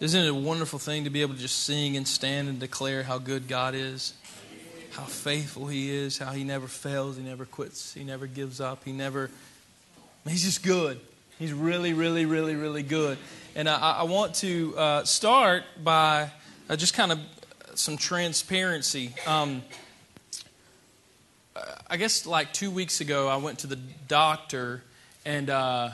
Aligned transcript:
Isn't 0.00 0.24
it 0.24 0.28
a 0.28 0.34
wonderful 0.34 0.78
thing 0.78 1.04
to 1.04 1.10
be 1.10 1.20
able 1.20 1.34
to 1.34 1.40
just 1.40 1.64
sing 1.64 1.94
and 1.94 2.08
stand 2.08 2.48
and 2.48 2.58
declare 2.58 3.02
how 3.02 3.18
good 3.18 3.48
God 3.48 3.74
is? 3.74 4.14
How 4.92 5.04
faithful 5.04 5.66
He 5.66 5.94
is, 5.94 6.16
how 6.16 6.32
He 6.32 6.42
never 6.42 6.68
fails, 6.68 7.18
He 7.18 7.22
never 7.22 7.44
quits, 7.44 7.92
He 7.92 8.02
never 8.02 8.26
gives 8.26 8.62
up, 8.62 8.82
He 8.82 8.92
never. 8.92 9.30
He's 10.26 10.42
just 10.42 10.62
good. 10.62 10.98
He's 11.38 11.52
really, 11.52 11.92
really, 11.92 12.24
really, 12.24 12.54
really 12.54 12.82
good. 12.82 13.18
And 13.54 13.68
I, 13.68 13.98
I 13.98 14.02
want 14.04 14.36
to 14.36 14.74
uh, 14.78 15.04
start 15.04 15.64
by 15.84 16.30
uh, 16.70 16.76
just 16.76 16.94
kind 16.94 17.12
of 17.12 17.20
some 17.74 17.98
transparency. 17.98 19.12
Um, 19.26 19.62
I 21.90 21.98
guess 21.98 22.24
like 22.24 22.54
two 22.54 22.70
weeks 22.70 23.02
ago, 23.02 23.28
I 23.28 23.36
went 23.36 23.58
to 23.60 23.66
the 23.66 23.76
doctor 24.08 24.82
and 25.26 25.50
uh, 25.50 25.90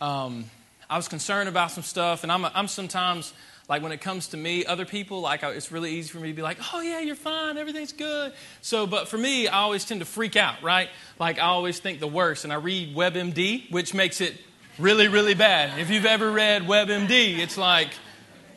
um, 0.00 0.46
I 0.90 0.96
was 0.96 1.08
concerned 1.08 1.48
about 1.48 1.70
some 1.70 1.82
stuff. 1.82 2.22
And 2.22 2.32
I'm, 2.32 2.44
I'm 2.46 2.68
sometimes, 2.68 3.32
like 3.68 3.82
when 3.82 3.92
it 3.92 4.00
comes 4.00 4.28
to 4.28 4.36
me, 4.36 4.64
other 4.64 4.86
people, 4.86 5.20
like 5.20 5.42
it's 5.42 5.70
really 5.70 5.92
easy 5.92 6.10
for 6.10 6.18
me 6.18 6.28
to 6.28 6.34
be 6.34 6.42
like, 6.42 6.58
oh 6.72 6.80
yeah, 6.80 7.00
you're 7.00 7.14
fine, 7.14 7.58
everything's 7.58 7.92
good. 7.92 8.32
So, 8.62 8.86
but 8.86 9.08
for 9.08 9.18
me, 9.18 9.48
I 9.48 9.58
always 9.58 9.84
tend 9.84 10.00
to 10.00 10.06
freak 10.06 10.36
out, 10.36 10.62
right? 10.62 10.88
Like 11.18 11.38
I 11.38 11.42
always 11.42 11.78
think 11.78 12.00
the 12.00 12.06
worst. 12.06 12.44
And 12.44 12.52
I 12.52 12.56
read 12.56 12.96
WebMD, 12.96 13.70
which 13.70 13.92
makes 13.92 14.20
it 14.20 14.40
really, 14.78 15.08
really 15.08 15.34
bad. 15.34 15.78
If 15.78 15.90
you've 15.90 16.06
ever 16.06 16.30
read 16.30 16.62
WebMD, 16.62 17.38
it's 17.38 17.58
like 17.58 17.90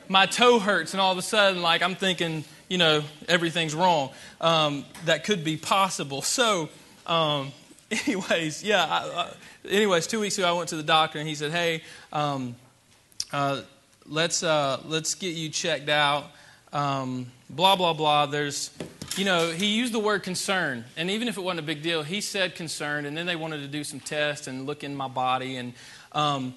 my 0.08 0.26
toe 0.26 0.60
hurts, 0.60 0.94
and 0.94 1.02
all 1.02 1.12
of 1.12 1.18
a 1.18 1.22
sudden, 1.22 1.62
like 1.62 1.82
I'm 1.82 1.96
thinking, 1.96 2.44
you 2.70 2.78
know, 2.78 3.04
everything's 3.28 3.76
wrong. 3.76 4.12
Um, 4.40 4.86
that 5.06 5.24
could 5.24 5.44
be 5.44 5.58
possible. 5.58 6.22
So, 6.22 6.70
um, 7.08 7.52
anyways, 8.08 8.64
yeah. 8.64 8.86
I, 8.86 9.22
I, 9.22 9.70
anyways, 9.70 10.08
two 10.08 10.20
weeks 10.20 10.38
ago, 10.38 10.48
I 10.48 10.58
went 10.58 10.70
to 10.70 10.78
the 10.78 10.84
doctor, 10.84 11.20
and 11.20 11.28
he 11.28 11.36
said, 11.36 11.52
"Hey, 11.52 11.82
um, 12.14 12.56
uh, 13.34 13.62
let's 14.08 14.44
uh, 14.44 14.82
let's 14.86 15.16
get 15.16 15.36
you 15.36 15.50
checked 15.50 15.90
out." 15.90 16.26
Um, 16.72 17.28
blah 17.50 17.76
blah 17.76 17.94
blah. 17.94 18.28
There's, 18.28 18.72
you 19.18 19.26
know, 19.26 19.52
he 19.52 19.76
used 19.76 19.94
the 19.94 20.00
word 20.00 20.24
concern, 20.24 20.86
and 20.96 21.10
even 21.10 21.28
if 21.28 21.38
it 21.38 21.42
wasn't 21.42 21.60
a 21.60 21.64
big 21.64 21.82
deal, 21.82 22.02
he 22.02 22.22
said 22.22 22.56
concern, 22.56 23.06
and 23.06 23.18
then 23.18 23.26
they 23.26 23.36
wanted 23.36 23.60
to 23.60 23.68
do 23.68 23.84
some 23.84 24.00
tests 24.00 24.48
and 24.48 24.66
look 24.66 24.86
in 24.86 24.96
my 24.96 25.10
body, 25.10 25.58
and 25.58 25.74
um, 26.14 26.54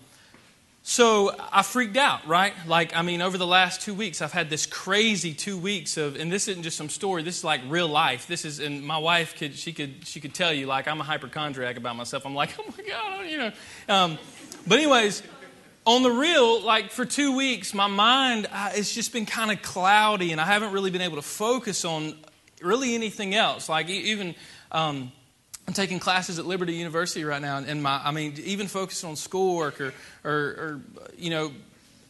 so 0.87 1.35
I 1.51 1.63
freaked 1.63 1.97
out, 1.97 2.27
right? 2.27 2.53
Like, 2.67 2.95
I 2.95 3.01
mean, 3.01 3.23
over 3.23 3.39
the 3.39 3.47
last 3.47 3.81
two 3.81 3.95
weeks, 3.95 4.21
I've 4.21 4.33
had 4.33 4.51
this 4.51 4.67
crazy 4.67 5.33
two 5.33 5.57
weeks 5.57 5.97
of, 5.97 6.15
and 6.15 6.31
this 6.31 6.47
isn't 6.47 6.63
just 6.63 6.77
some 6.77 6.91
story. 6.91 7.23
This 7.23 7.39
is 7.39 7.45
like 7.45 7.63
real 7.69 7.89
life. 7.89 8.27
This 8.27 8.45
is, 8.45 8.61
and 8.61 8.83
my 8.83 8.99
wife 8.99 9.35
could, 9.35 9.55
she 9.55 9.73
could, 9.73 10.07
she 10.07 10.21
could 10.21 10.35
tell 10.35 10.53
you, 10.53 10.67
like, 10.67 10.87
I'm 10.87 11.01
a 11.01 11.05
hypochondriac 11.05 11.79
about 11.79 11.97
myself. 11.97 12.27
I'm 12.27 12.35
like, 12.35 12.51
oh 12.59 12.65
my 12.77 12.85
god, 12.85 13.27
you 13.31 13.39
know. 13.39 13.53
Um, 13.89 14.19
but 14.67 14.79
anyways, 14.79 15.23
on 15.87 16.03
the 16.03 16.11
real, 16.11 16.61
like 16.61 16.91
for 16.91 17.07
two 17.07 17.35
weeks, 17.35 17.73
my 17.73 17.87
mind, 17.87 18.47
uh, 18.53 18.73
it's 18.75 18.95
just 18.95 19.11
been 19.11 19.25
kind 19.25 19.51
of 19.51 19.63
cloudy, 19.63 20.33
and 20.33 20.41
I 20.41 20.45
haven't 20.45 20.73
really 20.73 20.91
been 20.91 21.01
able 21.01 21.17
to 21.17 21.23
focus 21.23 21.87
on 21.87 22.15
really 22.61 22.95
anything 22.95 23.35
else. 23.35 23.71
Like 23.71 23.89
even. 23.89 24.35
Um, 24.71 25.13
I'm 25.67 25.75
taking 25.75 25.99
classes 25.99 26.39
at 26.39 26.45
Liberty 26.45 26.75
University 26.75 27.25
right 27.25 27.41
now, 27.41 27.57
and 27.57 27.83
my, 27.83 28.01
I 28.05 28.11
mean, 28.11 28.35
even 28.45 28.67
focusing 28.67 29.09
on 29.09 29.17
schoolwork 29.17 29.81
or, 29.81 29.95
or, 30.23 30.33
or, 30.33 30.81
you 31.17 31.31
know, 31.31 31.53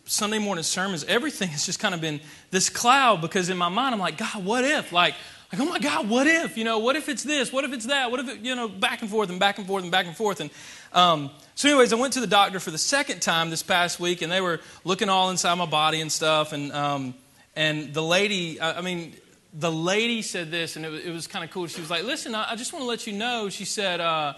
Sunday 0.07 0.39
morning 0.39 0.65
sermons, 0.65 1.05
everything 1.05 1.49
has 1.49 1.65
just 1.65 1.79
kind 1.79 1.95
of 1.95 2.01
been 2.01 2.21
this 2.51 2.69
cloud 2.69 3.21
because 3.21 3.49
in 3.49 3.57
my 3.57 3.69
mind, 3.69 3.95
I'm 3.95 4.01
like, 4.01 4.19
God, 4.19 4.45
what 4.45 4.65
if? 4.65 4.93
Like, 4.93 5.15
like, 5.53 5.61
oh 5.61 5.71
my 5.71 5.79
God, 5.79 6.09
what 6.09 6.27
if? 6.27 6.59
You 6.59 6.65
know, 6.65 6.81
what 6.81 6.97
if 6.97 7.09
it's 7.09 7.23
this? 7.23 7.53
What 7.53 7.65
if 7.65 7.73
it's 7.73 7.87
that? 7.87 8.11
What 8.11 8.21
if 8.21 8.29
it, 8.29 8.41
you 8.41 8.57
know, 8.57 8.69
back 8.69 9.03
and 9.03 9.11
forth 9.11 9.31
and 9.31 9.39
back 9.39 9.59
and 9.59 9.67
forth 9.67 9.85
and 9.85 9.93
back 9.93 10.07
and 10.07 10.17
forth. 10.17 10.41
And 10.41 10.51
um, 10.93 11.31
so, 11.55 11.69
anyways, 11.69 11.93
I 11.93 11.97
went 11.97 12.15
to 12.15 12.21
the 12.21 12.27
doctor 12.27 12.59
for 12.59 12.73
the 12.73 12.79
second 12.79 13.23
time 13.23 13.51
this 13.51 13.63
past 13.63 14.01
week, 14.01 14.23
and 14.23 14.33
they 14.33 14.41
were 14.41 14.61
looking 14.83 15.09
all 15.09 15.31
inside 15.31 15.55
my 15.55 15.67
body 15.67 16.01
and 16.01 16.11
stuff. 16.11 16.53
And 16.53 16.73
um, 16.73 17.15
and 17.55 17.95
the 17.95 18.03
lady, 18.03 18.61
I 18.61 18.81
mean, 18.81 19.15
the 19.57 19.71
lady 19.71 20.21
said 20.21 20.51
this, 20.51 20.77
and 20.77 20.85
it 20.85 20.91
was, 20.91 21.05
it 21.05 21.11
was 21.11 21.27
kind 21.27 21.45
of 21.45 21.51
cool. 21.51 21.67
She 21.67 21.81
was 21.81 21.91
like, 21.91 22.03
Listen, 22.03 22.35
I, 22.35 22.53
I 22.53 22.57
just 22.57 22.73
want 22.73 22.83
to 22.83 22.89
let 22.89 23.07
you 23.07 23.13
know, 23.13 23.49
she 23.49 23.65
said, 23.65 24.01
uh, 24.01 24.35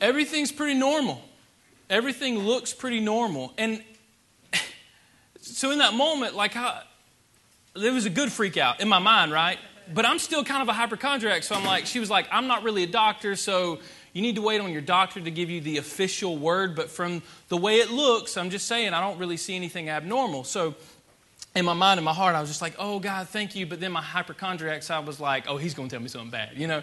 everything's 0.00 0.52
pretty 0.52 0.78
normal. 0.78 1.20
Everything 1.90 2.38
looks 2.38 2.72
pretty 2.72 3.00
normal. 3.00 3.52
And 3.58 3.82
so 5.40 5.70
in 5.70 5.78
that 5.78 5.94
moment, 5.94 6.36
like, 6.36 6.54
I, 6.56 6.82
there 7.74 7.92
was 7.92 8.06
a 8.06 8.10
good 8.10 8.30
freak 8.30 8.56
out 8.56 8.80
in 8.80 8.88
my 8.88 8.98
mind, 8.98 9.32
right? 9.32 9.58
But 9.92 10.04
I'm 10.04 10.18
still 10.18 10.44
kind 10.44 10.62
of 10.62 10.68
a 10.68 10.72
hypochondriac, 10.72 11.42
so 11.42 11.54
I'm 11.54 11.64
like, 11.64 11.86
she 11.86 11.98
was 11.98 12.10
like, 12.10 12.28
I'm 12.30 12.46
not 12.46 12.62
really 12.62 12.82
a 12.82 12.88
doctor, 12.88 13.36
so 13.36 13.78
you 14.12 14.22
need 14.22 14.36
to 14.36 14.42
wait 14.42 14.60
on 14.60 14.70
your 14.70 14.82
doctor 14.82 15.20
to 15.20 15.30
give 15.30 15.48
you 15.48 15.60
the 15.60 15.78
official 15.78 16.36
word. 16.36 16.76
But 16.76 16.90
from 16.90 17.22
the 17.48 17.56
way 17.56 17.76
it 17.76 17.90
looks, 17.90 18.36
I'm 18.36 18.50
just 18.50 18.66
saying, 18.66 18.92
I 18.92 19.00
don't 19.00 19.18
really 19.18 19.36
see 19.36 19.56
anything 19.56 19.88
abnormal. 19.88 20.44
So 20.44 20.74
in 21.54 21.64
my 21.64 21.72
mind 21.72 21.98
and 21.98 22.04
my 22.04 22.12
heart, 22.12 22.34
I 22.34 22.40
was 22.40 22.50
just 22.50 22.62
like, 22.62 22.74
oh, 22.78 23.00
God, 23.00 23.28
thank 23.28 23.56
you. 23.56 23.66
But 23.66 23.80
then 23.80 23.92
my 23.92 24.02
hypochondriac 24.02 24.82
side 24.82 25.06
was 25.06 25.18
like, 25.18 25.48
oh, 25.48 25.56
he's 25.56 25.74
going 25.74 25.88
to 25.88 25.94
tell 25.94 26.02
me 26.02 26.08
something 26.08 26.30
bad, 26.30 26.50
you 26.56 26.66
know? 26.66 26.82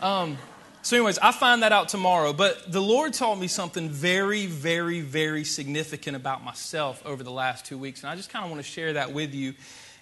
Um, 0.00 0.38
so, 0.82 0.96
anyways, 0.96 1.18
I 1.18 1.32
find 1.32 1.62
that 1.62 1.72
out 1.72 1.88
tomorrow. 1.88 2.32
But 2.32 2.72
the 2.72 2.80
Lord 2.80 3.12
taught 3.12 3.38
me 3.38 3.48
something 3.48 3.90
very, 3.90 4.46
very, 4.46 5.00
very 5.00 5.44
significant 5.44 6.16
about 6.16 6.42
myself 6.44 7.02
over 7.04 7.22
the 7.22 7.30
last 7.30 7.66
two 7.66 7.76
weeks. 7.76 8.02
And 8.02 8.10
I 8.10 8.16
just 8.16 8.30
kind 8.30 8.44
of 8.44 8.50
want 8.50 8.62
to 8.62 8.68
share 8.68 8.94
that 8.94 9.12
with 9.12 9.34
you. 9.34 9.54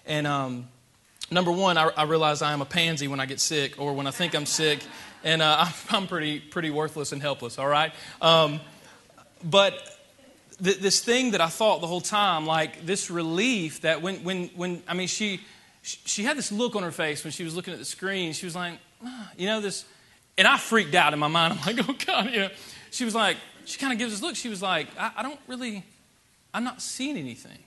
And 0.05 0.25
um, 0.25 0.67
number 1.29 1.51
one, 1.51 1.77
I, 1.77 1.89
I, 1.97 2.03
realize 2.03 2.41
I 2.41 2.53
am 2.53 2.61
a 2.61 2.65
pansy 2.65 3.07
when 3.07 3.19
I 3.19 3.25
get 3.25 3.39
sick 3.39 3.79
or 3.81 3.93
when 3.93 4.07
I 4.07 4.11
think 4.11 4.35
I'm 4.35 4.45
sick. 4.45 4.79
And 5.23 5.41
uh, 5.41 5.65
I'm, 5.89 6.07
pretty, 6.07 6.39
pretty 6.39 6.69
worthless 6.69 7.11
and 7.11 7.21
helpless, 7.21 7.59
all 7.59 7.67
right? 7.67 7.91
Um, 8.21 8.61
but 9.43 9.96
th- 10.63 10.79
this 10.79 10.99
thing 10.99 11.31
that 11.31 11.41
I 11.41 11.47
thought 11.47 11.81
the 11.81 11.87
whole 11.87 12.01
time, 12.01 12.45
like 12.45 12.85
this 12.85 13.09
relief 13.09 13.81
that 13.81 14.01
when, 14.01 14.23
when, 14.23 14.47
when 14.55 14.83
I 14.87 14.93
mean, 14.93 15.07
she, 15.07 15.41
she 15.81 16.23
had 16.23 16.37
this 16.37 16.51
look 16.51 16.75
on 16.75 16.83
her 16.83 16.91
face 16.91 17.23
when 17.23 17.31
she 17.31 17.43
was 17.43 17.55
looking 17.55 17.73
at 17.73 17.79
the 17.79 17.85
screen. 17.85 18.33
She 18.33 18.45
was 18.45 18.55
like, 18.55 18.73
ah, 19.03 19.31
you 19.37 19.47
know, 19.47 19.61
this, 19.61 19.85
and 20.37 20.47
I 20.47 20.57
freaked 20.57 20.95
out 20.95 21.13
in 21.13 21.19
my 21.19 21.27
mind. 21.27 21.59
I'm 21.59 21.75
like, 21.75 21.89
oh 21.89 21.95
God, 22.05 22.31
you 22.31 22.39
know. 22.41 22.49
She 22.91 23.05
was 23.05 23.15
like, 23.15 23.37
she 23.65 23.77
kind 23.77 23.93
of 23.93 23.99
gives 23.99 24.13
this 24.13 24.21
look. 24.21 24.35
She 24.35 24.49
was 24.49 24.61
like, 24.61 24.87
I, 24.97 25.11
I 25.17 25.23
don't 25.23 25.39
really, 25.47 25.83
I'm 26.53 26.63
not 26.63 26.81
seeing 26.81 27.17
anything. 27.17 27.59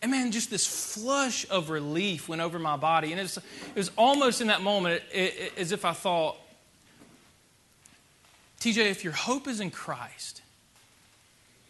And 0.00 0.12
man, 0.12 0.30
just 0.30 0.50
this 0.50 0.66
flush 0.66 1.48
of 1.50 1.70
relief 1.70 2.28
went 2.28 2.40
over 2.40 2.58
my 2.58 2.76
body. 2.76 3.10
And 3.10 3.18
it 3.18 3.24
was, 3.24 3.36
it 3.36 3.76
was 3.76 3.90
almost 3.96 4.40
in 4.40 4.46
that 4.46 4.62
moment 4.62 5.02
it, 5.12 5.34
it, 5.38 5.52
as 5.56 5.72
if 5.72 5.84
I 5.84 5.92
thought, 5.92 6.36
TJ, 8.60 8.90
if 8.90 9.04
your 9.04 9.12
hope 9.12 9.46
is 9.46 9.60
in 9.60 9.70
Christ, 9.70 10.42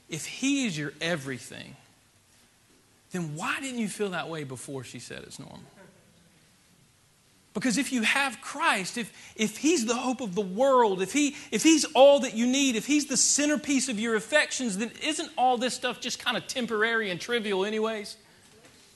if 0.09 0.27
He 0.27 0.67
is 0.67 0.77
your 0.79 0.93
everything, 1.01 1.77
then 3.13 3.37
why 3.37 3.59
didn't 3.61 3.81
you 3.81 3.89
feel 3.89 4.11
that 4.11 4.29
way 4.29 4.45
before 4.45 4.85
she 4.85 4.99
said 4.99 5.23
it's 5.23 5.39
normal? 5.39 5.61
Because 7.55 7.77
if 7.77 7.93
you 7.93 8.03
have 8.03 8.41
Christ, 8.41 8.99
if, 8.99 9.13
if 9.35 9.57
He's 9.57 9.85
the 9.87 9.97
hope 9.97 10.21
of 10.21 10.35
the 10.35 10.43
world, 10.43 11.03
if, 11.03 11.13
he, 11.13 11.35
if 11.51 11.63
He's 11.63 11.85
all 11.87 12.21
that 12.21 12.35
you 12.35 12.47
need, 12.47 12.77
if 12.77 12.87
He's 12.87 13.07
the 13.07 13.17
centerpiece 13.17 13.89
of 13.89 13.99
your 13.99 14.15
affections, 14.15 14.79
then 14.79 14.93
isn't 15.03 15.31
all 15.37 15.59
this 15.59 15.75
stuff 15.75 16.01
just 16.01 16.19
kind 16.19 16.37
of 16.37 16.47
temporary 16.47 17.11
and 17.11 17.21
trivial, 17.21 17.65
anyways? 17.65 18.17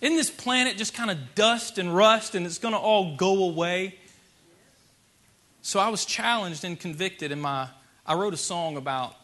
Isn't 0.00 0.16
this 0.16 0.30
planet 0.30 0.76
just 0.76 0.94
kind 0.94 1.10
of 1.10 1.34
dust 1.34 1.78
and 1.78 1.94
rust 1.94 2.34
and 2.34 2.44
it's 2.44 2.58
going 2.58 2.74
to 2.74 2.78
all 2.78 3.16
go 3.16 3.44
away? 3.44 3.96
So 5.62 5.78
I 5.78 5.88
was 5.88 6.04
challenged 6.04 6.64
and 6.64 6.78
convicted 6.78 7.32
in 7.32 7.40
my. 7.40 7.68
I 8.04 8.14
wrote 8.14 8.34
a 8.34 8.38
song 8.38 8.76
about 8.76 9.14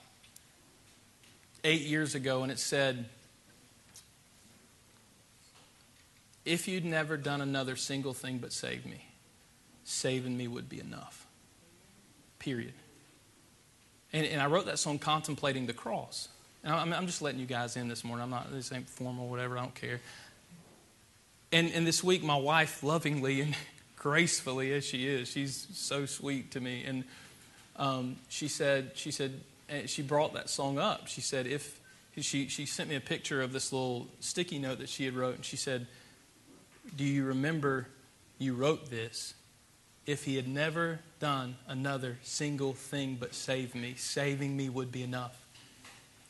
eight 1.65 1.83
years 1.83 2.15
ago, 2.15 2.43
and 2.43 2.53
it 2.53 2.59
said, 2.59 3.07
If 6.45 6.67
you'd 6.67 6.85
never 6.85 7.17
done 7.17 7.41
another 7.41 7.77
single 7.77 8.15
thing 8.15 8.39
but 8.39 8.53
save 8.53 8.87
me, 8.87 9.05
saving 9.85 10.37
me 10.37 10.49
would 10.49 10.69
be 10.69 10.81
enough. 10.81 11.27
Period. 12.39 12.73
And, 14.13 14.27
and 14.27 14.41
I 14.41 14.47
wrote 14.47 14.67
that 14.67 14.79
song 14.79 14.99
contemplating 14.99 15.67
the 15.67 15.75
cross. 15.75 16.29
And 16.65 16.73
I'm, 16.73 16.93
I'm 16.93 17.07
just 17.07 17.21
letting 17.21 17.41
you 17.41 17.47
guys 17.47 17.77
in 17.77 17.89
this 17.89 18.05
morning. 18.05 18.23
I'm 18.25 18.31
not, 18.31 18.51
this 18.51 18.73
ain't 18.73 18.89
formal, 18.89 19.29
whatever, 19.29 19.59
I 19.59 19.63
don't 19.63 19.75
care. 19.75 20.01
And, 21.53 21.71
and 21.73 21.87
this 21.87 22.03
week, 22.03 22.23
my 22.23 22.37
wife, 22.37 22.83
lovingly 22.83 23.41
and 23.41 23.55
gracefully 23.97 24.73
as 24.73 24.85
she 24.85 25.07
is, 25.07 25.29
she's 25.29 25.67
so 25.73 26.07
sweet 26.07 26.53
to 26.53 26.61
me. 26.61 26.85
And 26.85 27.05
um, 27.77 28.17
she 28.29 28.49
said, 28.49 28.93
she 28.95 29.11
said, 29.11 29.41
she 29.87 30.03
brought 30.03 30.35
that 30.35 30.49
song 30.49 30.79
up. 30.79 31.09
She 31.09 31.21
said, 31.21 31.47
if 31.47 31.81
she, 32.17 32.49
she 32.49 32.67
sent 32.67 32.89
me 32.89 32.97
a 32.97 33.01
picture 33.01 33.43
of 33.43 33.53
this 33.53 33.73
little 33.73 34.09
sticky 34.21 34.59
note 34.59 34.79
that 34.79 34.89
she 34.89 35.05
had 35.05 35.15
wrote, 35.15 35.37
and 35.37 35.45
she 35.45 35.57
said, 35.57 35.87
Do 36.97 37.05
you 37.05 37.25
remember 37.25 37.87
you 38.39 38.55
wrote 38.55 38.91
this? 38.91 39.35
If 40.07 40.25
he 40.25 40.37
had 40.37 40.49
never 40.49 41.01
done 41.21 41.57
another 41.67 42.19
single 42.23 42.73
thing 42.73 43.19
but 43.21 43.35
save 43.35 43.75
me, 43.75 43.95
saving 43.97 44.57
me 44.57 44.69
would 44.71 44.91
be 44.91 45.03
enough. 45.03 45.47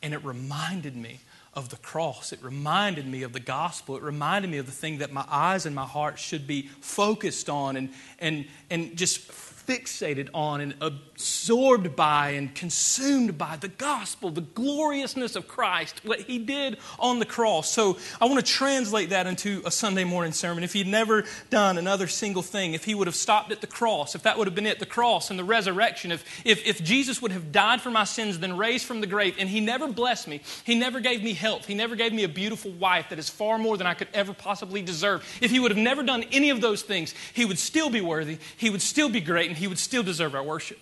And 0.03 0.13
it 0.13 0.25
reminded 0.25 0.97
me 0.97 1.21
of 1.55 1.69
the 1.69 1.77
cross. 1.77 2.33
It 2.33 2.43
reminded 2.43 3.07
me 3.07 3.23
of 3.23 3.33
the 3.33 3.41
gospel. 3.41 3.97
It 3.97 4.03
reminded 4.03 4.51
me 4.51 4.59
of 4.59 4.67
the 4.67 4.73
thing 4.73 4.99
that 4.99 5.13
my 5.13 5.25
eyes 5.29 5.67
and 5.67 5.75
my 5.75 5.85
heart 5.85 6.19
should 6.19 6.47
be 6.47 6.63
focused 6.81 7.49
on 7.49 7.77
and, 7.77 7.91
and, 8.19 8.47
and 8.71 8.97
just 8.97 9.21
fixated 9.69 10.31
on 10.33 10.63
and 10.63 10.75
absorbed 10.81 11.95
by 11.95 12.31
and 12.31 12.55
consumed 12.55 13.37
by 13.37 13.57
the 13.57 13.69
gospel, 13.69 14.31
the 14.31 14.41
gloriousness 14.41 15.37
of 15.37 15.47
Christ, 15.47 16.01
what 16.05 16.21
he 16.21 16.39
did 16.39 16.79
on 16.99 17.19
the 17.19 17.27
cross. 17.27 17.71
So 17.71 17.99
I 18.19 18.25
want 18.25 18.45
to 18.45 18.53
translate 18.53 19.11
that 19.11 19.27
into 19.27 19.61
a 19.67 19.71
Sunday 19.71 20.05
morning 20.05 20.33
sermon. 20.33 20.65
If 20.65 20.73
he'd 20.73 20.87
never 20.87 21.25
done 21.51 21.77
another 21.77 22.07
single 22.07 22.41
thing, 22.41 22.73
if 22.73 22.85
he 22.85 22.95
would 22.95 23.07
have 23.07 23.15
stopped 23.15 23.53
at 23.53 23.61
the 23.61 23.67
cross, 23.67 24.15
if 24.15 24.23
that 24.23 24.39
would 24.39 24.47
have 24.47 24.55
been 24.55 24.67
it, 24.67 24.79
the 24.79 24.87
cross 24.87 25.29
and 25.29 25.39
the 25.39 25.45
resurrection, 25.45 26.13
if, 26.13 26.25
if, 26.47 26.67
if 26.67 26.83
Jesus 26.83 27.21
would 27.21 27.33
have 27.33 27.53
died 27.53 27.83
for 27.83 27.91
my 27.91 28.05
sins, 28.05 28.39
then 28.39 28.57
raised 28.57 28.87
from 28.87 29.03
the 29.03 29.07
grave, 29.07 29.37
and 29.39 29.51
he 29.51 29.61
never 29.61 29.87
blessed 29.89 30.29
me, 30.29 30.41
he 30.65 30.75
never 30.75 30.99
gave 30.99 31.23
me 31.23 31.35
health, 31.35 31.67
he 31.67 31.75
never 31.75 31.95
gave 31.95 32.15
me 32.15 32.25
a 32.25 32.29
beautiful 32.29 32.71
wife 32.71 33.11
that 33.11 33.19
is 33.19 33.29
far 33.29 33.59
more 33.59 33.77
than 33.77 33.87
I 33.87 33.93
could 33.93 34.09
ever 34.15 34.33
possibly 34.33 34.81
deserve. 34.81 35.27
If 35.43 35.51
he 35.51 35.61
would 35.61 35.73
have 35.73 35.79
never 35.79 36.03
done 36.03 36.25
any 36.33 36.49
of 36.49 36.63
those 36.63 36.81
things, 36.81 37.13
he 37.35 37.45
would 37.45 37.59
still 37.59 37.91
be 37.91 38.01
worthy, 38.01 38.39
he 38.57 38.71
would 38.71 38.83
still 38.83 39.11
be 39.11 39.21
great, 39.21 39.49
and 39.49 39.58
he 39.59 39.67
would 39.67 39.79
still 39.79 40.03
deserve 40.03 40.35
our 40.35 40.43
worship. 40.43 40.79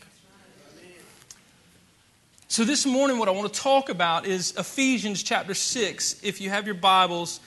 So, 2.49 2.65
this 2.65 2.87
morning, 2.87 3.19
what 3.19 3.29
I 3.29 3.33
want 3.33 3.53
to 3.53 3.61
talk 3.61 3.89
about 3.89 4.25
is 4.25 4.55
Ephesians 4.57 5.23
chapter 5.23 5.53
6. 5.53 6.23
If 6.23 6.41
you 6.41 6.49
have 6.51 6.65
your 6.65 6.77
Bibles, 6.77 7.41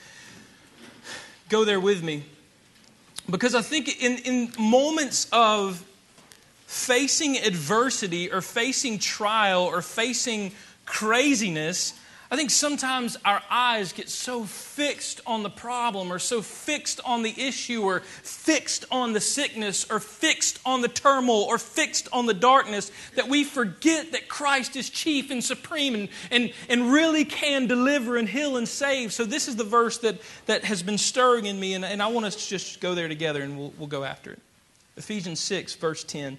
go 1.47 1.63
there 1.63 1.79
with 1.79 2.03
me. 2.03 2.23
Because 3.29 3.55
I 3.55 3.61
think 3.61 4.03
in, 4.03 4.17
in 4.19 4.51
moments 4.59 5.27
of 5.31 5.85
facing 6.65 7.37
adversity 7.37 8.31
or 8.31 8.41
facing 8.41 8.99
trial 8.99 9.63
or 9.63 9.81
facing 9.81 10.51
craziness, 10.85 11.93
I 12.31 12.35
think 12.35 12.51
sometimes 12.51 13.17
our 13.25 13.41
eyes 13.49 13.91
get 13.91 14.07
so 14.07 14.43
fixed 14.43 15.19
on 15.25 15.41
the 15.41 15.49
problem 15.49 16.13
or 16.13 16.19
so 16.19 16.43
fixed 16.43 17.01
on 17.03 17.23
the 17.23 17.33
issue 17.35 17.81
or 17.81 18.01
fixed 18.01 18.85
on 18.91 19.13
the 19.13 19.19
sickness 19.19 19.89
or 19.89 19.99
fixed 19.99 20.59
on 20.63 20.81
the 20.81 20.87
turmoil 20.87 21.41
or 21.41 21.57
fixed 21.57 22.07
on 22.13 22.27
the 22.27 22.35
darkness 22.35 22.91
that 23.15 23.27
we 23.27 23.43
forget 23.43 24.11
that 24.11 24.29
Christ 24.29 24.75
is 24.75 24.91
chief 24.91 25.31
and 25.31 25.43
supreme 25.43 25.95
and, 25.95 26.09
and, 26.29 26.53
and 26.69 26.91
really 26.91 27.25
can 27.25 27.65
deliver 27.65 28.15
and 28.15 28.29
heal 28.29 28.57
and 28.57 28.67
save. 28.67 29.11
So, 29.11 29.25
this 29.25 29.47
is 29.47 29.55
the 29.55 29.63
verse 29.63 29.97
that, 29.99 30.21
that 30.45 30.63
has 30.65 30.83
been 30.83 30.99
stirring 30.99 31.47
in 31.47 31.59
me, 31.59 31.73
and, 31.73 31.83
and 31.83 31.99
I 31.99 32.07
want 32.07 32.27
us 32.27 32.35
to 32.35 32.47
just 32.47 32.79
go 32.79 32.93
there 32.93 33.07
together 33.07 33.41
and 33.41 33.57
we'll, 33.57 33.73
we'll 33.79 33.87
go 33.87 34.03
after 34.03 34.31
it. 34.33 34.39
Ephesians 34.97 35.39
6, 35.39 35.73
verse 35.75 36.03
10. 36.03 36.37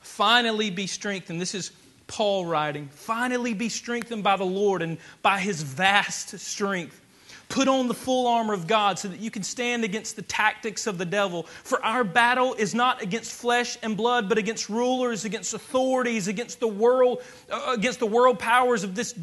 Finally, 0.00 0.68
be 0.68 0.86
strengthened. 0.86 1.40
This 1.40 1.54
is 1.54 1.70
Paul 2.10 2.44
writing, 2.44 2.88
finally 2.92 3.54
be 3.54 3.68
strengthened 3.68 4.24
by 4.24 4.36
the 4.36 4.44
Lord 4.44 4.82
and 4.82 4.98
by 5.22 5.38
his 5.38 5.62
vast 5.62 6.36
strength. 6.40 7.00
Put 7.48 7.68
on 7.68 7.86
the 7.86 7.94
full 7.94 8.26
armor 8.26 8.52
of 8.52 8.66
God 8.66 8.98
so 8.98 9.06
that 9.06 9.20
you 9.20 9.30
can 9.30 9.44
stand 9.44 9.84
against 9.84 10.16
the 10.16 10.22
tactics 10.22 10.88
of 10.88 10.98
the 10.98 11.04
devil. 11.04 11.44
For 11.62 11.84
our 11.84 12.02
battle 12.02 12.54
is 12.54 12.74
not 12.74 13.00
against 13.00 13.32
flesh 13.32 13.78
and 13.82 13.96
blood, 13.96 14.28
but 14.28 14.38
against 14.38 14.68
rulers, 14.68 15.24
against 15.24 15.54
authorities, 15.54 16.26
against 16.26 16.58
the 16.58 16.68
world, 16.68 17.22
uh, 17.48 17.74
against 17.76 18.00
the 18.00 18.06
world 18.06 18.40
powers 18.40 18.82
of 18.82 18.96
this, 18.96 19.14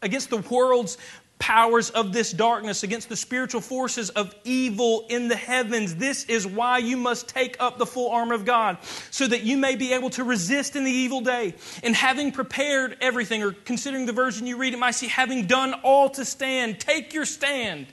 against 0.00 0.30
the 0.30 0.36
world's 0.36 0.96
powers 1.38 1.90
of 1.90 2.12
this 2.12 2.32
darkness, 2.32 2.82
against 2.82 3.08
the 3.08 3.16
spiritual 3.16 3.60
forces 3.60 4.10
of 4.10 4.34
evil 4.44 5.06
in 5.08 5.28
the 5.28 5.36
heavens. 5.36 5.94
This 5.94 6.24
is 6.24 6.46
why 6.46 6.78
you 6.78 6.96
must 6.96 7.28
take 7.28 7.56
up 7.60 7.78
the 7.78 7.86
full 7.86 8.10
armor 8.10 8.34
of 8.34 8.44
God, 8.44 8.78
so 9.10 9.26
that 9.26 9.42
you 9.42 9.56
may 9.56 9.76
be 9.76 9.92
able 9.92 10.10
to 10.10 10.24
resist 10.24 10.74
in 10.74 10.84
the 10.84 10.90
evil 10.90 11.20
day. 11.20 11.54
And 11.82 11.94
having 11.94 12.32
prepared 12.32 12.96
everything, 13.00 13.42
or 13.42 13.52
considering 13.52 14.06
the 14.06 14.12
version 14.12 14.46
you 14.46 14.56
read, 14.56 14.74
it 14.74 14.78
might 14.78 14.92
say, 14.92 15.06
having 15.06 15.46
done 15.46 15.74
all 15.84 16.10
to 16.10 16.24
stand, 16.24 16.80
take 16.80 17.14
your 17.14 17.24
stand. 17.24 17.86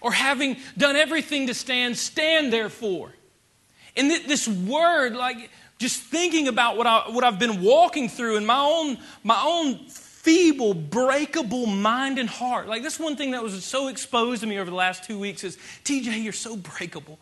Or 0.00 0.12
having 0.12 0.56
done 0.78 0.96
everything 0.96 1.48
to 1.48 1.54
stand, 1.54 1.96
stand 1.98 2.52
therefore. 2.52 3.12
And 3.96 4.10
this 4.10 4.48
word, 4.48 5.14
like 5.14 5.50
just 5.78 6.00
thinking 6.00 6.48
about 6.48 6.76
what, 6.76 6.86
I, 6.86 7.10
what 7.10 7.24
I've 7.24 7.38
been 7.38 7.62
walking 7.62 8.08
through 8.08 8.36
in 8.36 8.46
my 8.46 8.60
own, 8.60 8.98
my 9.24 9.42
own 9.44 9.88
feeble, 10.22 10.74
breakable 10.74 11.64
mind 11.64 12.18
and 12.18 12.28
heart. 12.28 12.68
Like, 12.68 12.82
that's 12.82 13.00
one 13.00 13.16
thing 13.16 13.30
that 13.30 13.42
was 13.42 13.64
so 13.64 13.88
exposed 13.88 14.42
to 14.42 14.46
me 14.46 14.58
over 14.58 14.68
the 14.68 14.76
last 14.76 15.04
two 15.04 15.18
weeks 15.18 15.44
is 15.44 15.56
TJ, 15.84 16.22
you're 16.22 16.34
so 16.34 16.56
breakable. 16.56 17.18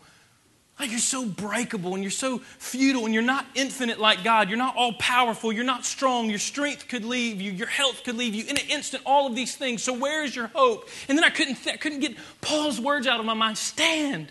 Like, 0.77 0.91
you're 0.91 0.99
so 0.99 1.25
breakable 1.25 1.93
and 1.93 2.03
you're 2.03 2.11
so 2.11 2.39
futile 2.39 3.05
and 3.05 3.13
you're 3.13 3.23
not 3.23 3.45
infinite 3.55 3.99
like 3.99 4.23
God. 4.23 4.49
You're 4.49 4.57
not 4.57 4.75
all 4.75 4.93
powerful. 4.93 5.53
You're 5.53 5.63
not 5.63 5.85
strong. 5.85 6.29
Your 6.29 6.39
strength 6.39 6.89
could 6.89 7.05
leave 7.05 7.39
you. 7.39 7.53
Your 7.53 7.67
health 7.67 8.03
could 8.03 8.17
leave 8.17 8.35
you 8.35 8.43
in 8.43 8.57
an 8.57 8.67
instant. 8.69 9.03
All 9.05 9.27
of 9.27 9.35
these 9.35 9.55
things. 9.55 9.81
So, 9.81 9.93
where 9.93 10.23
is 10.23 10.35
your 10.35 10.47
hope? 10.47 10.89
And 11.07 11.17
then 11.17 11.23
I 11.23 11.29
couldn't, 11.29 11.55
th- 11.55 11.73
I 11.73 11.77
couldn't 11.77 11.99
get 11.99 12.17
Paul's 12.41 12.79
words 12.81 13.07
out 13.07 13.19
of 13.19 13.25
my 13.25 13.33
mind. 13.33 13.57
Stand. 13.57 14.29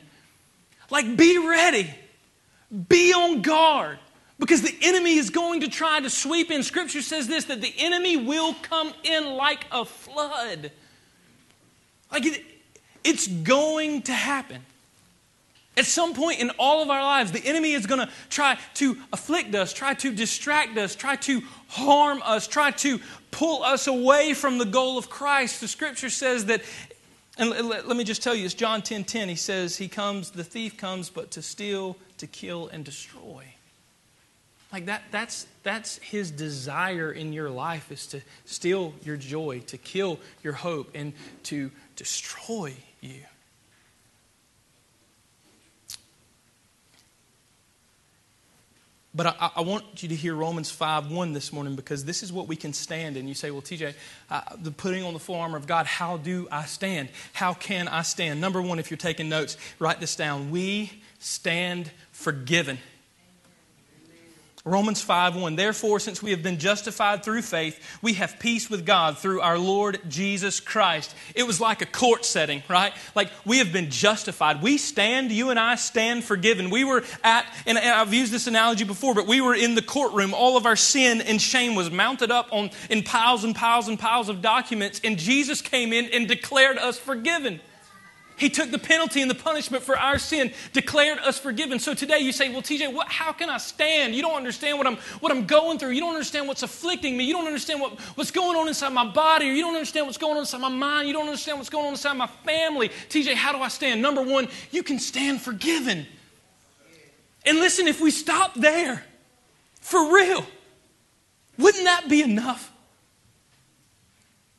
Like, 0.91 1.17
be 1.17 1.39
ready. 1.39 1.91
Be 2.89 3.13
on 3.13 3.41
guard. 3.43 3.99
Because 4.39 4.63
the 4.63 4.75
enemy 4.83 5.17
is 5.17 5.31
going 5.31 5.61
to 5.61 5.69
try 5.69 6.01
to 6.01 6.09
sweep 6.09 6.51
in. 6.51 6.63
Scripture 6.63 7.03
says 7.03 7.27
this 7.27 7.45
that 7.47 7.61
the 7.61 7.75
enemy 7.79 8.17
will 8.17 8.55
come 8.55 8.93
in 9.03 9.25
like 9.25 9.67
a 9.73 9.85
flood. 9.85 10.71
Like 12.13 12.25
it, 12.25 12.45
it's 13.05 13.27
going 13.27 14.03
to 14.03 14.13
happen. 14.13 14.63
At 15.77 15.87
some 15.87 16.13
point 16.13 16.41
in 16.41 16.51
all 16.59 16.83
of 16.83 16.91
our 16.91 17.03
lives, 17.03 17.31
the 17.31 17.45
enemy 17.45 17.73
is 17.73 17.87
going 17.87 18.01
to 18.01 18.13
try 18.31 18.59
to 18.75 18.97
afflict 19.13 19.55
us, 19.55 19.73
try 19.73 19.95
to 19.95 20.13
distract 20.13 20.77
us, 20.77 20.97
try 20.97 21.15
to 21.17 21.41
harm 21.69 22.21
us, 22.25 22.49
try 22.49 22.73
to 22.73 22.99
pull 23.31 23.63
us 23.63 23.87
away 23.87 24.35
from 24.35 24.59
the 24.59 24.65
goal 24.65 24.99
of 24.99 25.09
Christ. 25.09 25.61
The 25.61 25.69
scripture 25.69 26.11
says 26.11 26.47
that, 26.47 26.63
and 27.37 27.51
let, 27.51 27.87
me 27.87 28.03
just 28.03 28.25
tell 28.25 28.35
you, 28.35 28.45
it's 28.45 28.55
John 28.55 28.83
10 28.83 29.05
10. 29.05 29.29
He 29.29 29.37
says, 29.37 29.77
He 29.77 29.87
comes, 29.87 30.31
the 30.31 30.43
thief 30.43 30.77
comes, 30.77 31.11
but 31.11 31.31
to 31.33 31.43
steal, 31.43 31.97
to 32.17 32.27
kill, 32.27 32.67
and 32.69 32.85
destroy. 32.85 33.45
Like 34.73 34.87
that, 34.87 35.03
that's, 35.11 35.47
that's 35.63 35.97
his 35.99 36.31
desire 36.31 37.11
in 37.11 37.33
your 37.33 37.49
life 37.49 37.91
is 37.91 38.07
to 38.09 38.21
steal 38.45 38.93
your 39.03 39.17
joy, 39.17 39.61
to 39.69 39.79
kill 39.79 40.21
your 40.43 40.53
hope, 40.53 40.91
and 40.95 41.15
to 41.45 41.71
destroy 41.97 42.75
you. 43.01 43.23
But 49.15 49.27
I, 49.41 49.51
I, 49.57 49.61
want 49.63 50.03
you 50.03 50.11
to 50.11 50.15
hear 50.15 50.35
Romans 50.35 50.71
5 50.71 51.11
1 51.11 51.33
this 51.33 51.53
morning 51.53 51.75
because 51.75 52.05
this 52.05 52.23
is 52.23 52.33
what 52.33 52.47
we 52.47 52.55
can 52.55 52.73
stand 52.73 53.17
in. 53.17 53.27
You 53.27 53.35
say, 53.35 53.51
Well, 53.51 53.63
TJ, 53.63 53.95
uh, 54.31 54.43
the 54.63 54.71
putting 54.71 55.03
on 55.03 55.15
the 55.15 55.19
full 55.19 55.35
armor 55.35 55.57
of 55.57 55.67
God, 55.67 55.87
how 55.87 56.19
do 56.19 56.47
I 56.53 56.67
stand? 56.67 57.09
How 57.33 57.55
can 57.55 57.89
I 57.89 58.03
stand? 58.03 58.41
Number 58.41 58.63
one, 58.63 58.79
if 58.79 58.91
you're 58.91 58.99
taking 58.99 59.29
notes, 59.29 59.57
write 59.81 59.99
this 59.99 60.15
down. 60.15 60.53
We 60.53 60.93
stand 61.19 61.91
forgiven. 62.13 62.79
Romans 64.65 65.01
5 65.01 65.37
1. 65.37 65.57
Therefore, 65.57 66.01
since 66.01 66.23
we 66.23 66.33
have 66.33 66.43
been 66.43 66.59
justified 66.59 67.23
through 67.23 67.43
faith, 67.43 67.99
we 68.03 68.15
have 68.15 68.39
peace 68.39 68.69
with 68.69 68.85
God 68.85 69.19
through 69.19 69.41
our 69.41 69.59
Lord 69.59 70.01
Jesus 70.09 70.61
Christ. 70.61 71.15
It 71.35 71.45
was 71.45 71.61
like 71.61 71.81
a 71.81 71.87
court 71.87 72.25
setting, 72.25 72.63
right? 72.69 72.93
Like 73.15 73.31
we 73.45 73.59
have 73.59 73.73
been 73.73 73.91
justified. 73.91 74.63
We 74.63 74.77
stand, 74.79 75.31
you 75.31 75.51
and 75.51 75.59
I 75.59 75.77
stand 75.77 76.25
forgiven. 76.25 76.71
We 76.71 76.85
were 76.85 77.05
at, 77.23 77.47
and 77.67 77.79
I've 77.79 78.13
used 78.13 78.33
this 78.33 78.47
analogy 78.47 78.85
before, 78.85 79.15
but 79.15 79.27
we 79.27 79.41
were 79.41 79.55
in 79.55 79.75
the 79.75 79.83
courtroom. 79.83 80.35
All 80.35 80.57
of 80.57 80.67
our 80.67 80.77
sin 80.77 81.21
and 81.21 81.41
shame 81.41 81.75
was 81.75 81.91
mounted 81.91 82.31
up 82.31 82.49
on, 82.51 82.71
in 82.91 83.03
piles 83.03 83.45
and 83.45 83.55
piles 83.55 83.89
and 83.89 83.99
piles 83.99 84.29
of 84.29 84.43
documents, 84.43 85.01
and 85.05 85.19
Jesus 85.19 85.63
came 85.63 85.93
in 85.93 86.07
and 86.07 86.27
declared 86.27 86.79
us 86.79 86.99
forgiven. 86.99 87.61
He 88.39 88.49
took 88.49 88.71
the 88.71 88.79
penalty 88.79 89.21
and 89.21 89.31
the 89.31 89.35
punishment 89.35 89.83
for 89.83 89.99
our 89.99 90.19
sin, 90.19 90.53
declared 90.73 91.19
us 91.19 91.39
forgiven. 91.39 91.79
So 91.79 91.93
today 91.93 92.21
you 92.21 92.33
say, 92.33 92.51
Well, 92.51 92.63
TJ, 92.63 92.93
what, 92.93 93.09
how 93.09 93.33
can 93.33 93.51
I 93.51 93.59
stand? 93.59 94.15
You 94.15 94.23
don't 94.23 94.37
understand 94.37 94.79
what 94.79 94.87
I'm, 94.87 94.97
what 95.21 95.33
I'm 95.33 95.45
going 95.45 95.79
through. 95.79 95.91
You 95.91 96.01
don't 96.01 96.15
understand 96.15 96.47
what's 96.47 96.63
afflicting 96.63 97.17
me. 97.17 97.25
You 97.25 97.35
don't 97.35 97.47
understand 97.47 97.81
what, 97.81 97.99
what's 98.15 98.31
going 98.31 98.57
on 98.57 98.69
inside 98.69 98.93
my 98.93 99.11
body, 99.11 99.51
or 99.51 99.53
you 99.53 99.63
don't 99.63 99.75
understand 99.75 100.07
what's 100.07 100.19
going 100.19 100.35
on 100.35 100.41
inside 100.41 100.61
my 100.61 100.69
mind. 100.69 101.09
You 101.09 101.15
don't 101.15 101.27
understand 101.27 101.59
what's 101.59 101.71
going 101.71 101.87
on 101.87 101.93
inside 101.93 102.15
my 102.15 102.29
family. 102.45 102.91
TJ, 103.09 103.35
how 103.35 103.53
do 103.53 103.59
I 103.59 103.69
stand? 103.69 104.01
Number 104.01 104.23
one, 104.23 104.49
you 104.71 104.83
can 104.83 104.99
stand 104.99 105.41
forgiven. 105.41 106.07
And 107.45 107.59
listen, 107.59 107.89
if 107.89 108.01
we 108.01 108.11
stop 108.11 108.55
there, 108.55 109.05
for 109.81 110.15
real, 110.15 110.47
wouldn't 111.57 111.85
that 111.85 112.09
be 112.09 112.23
enough? 112.23 112.73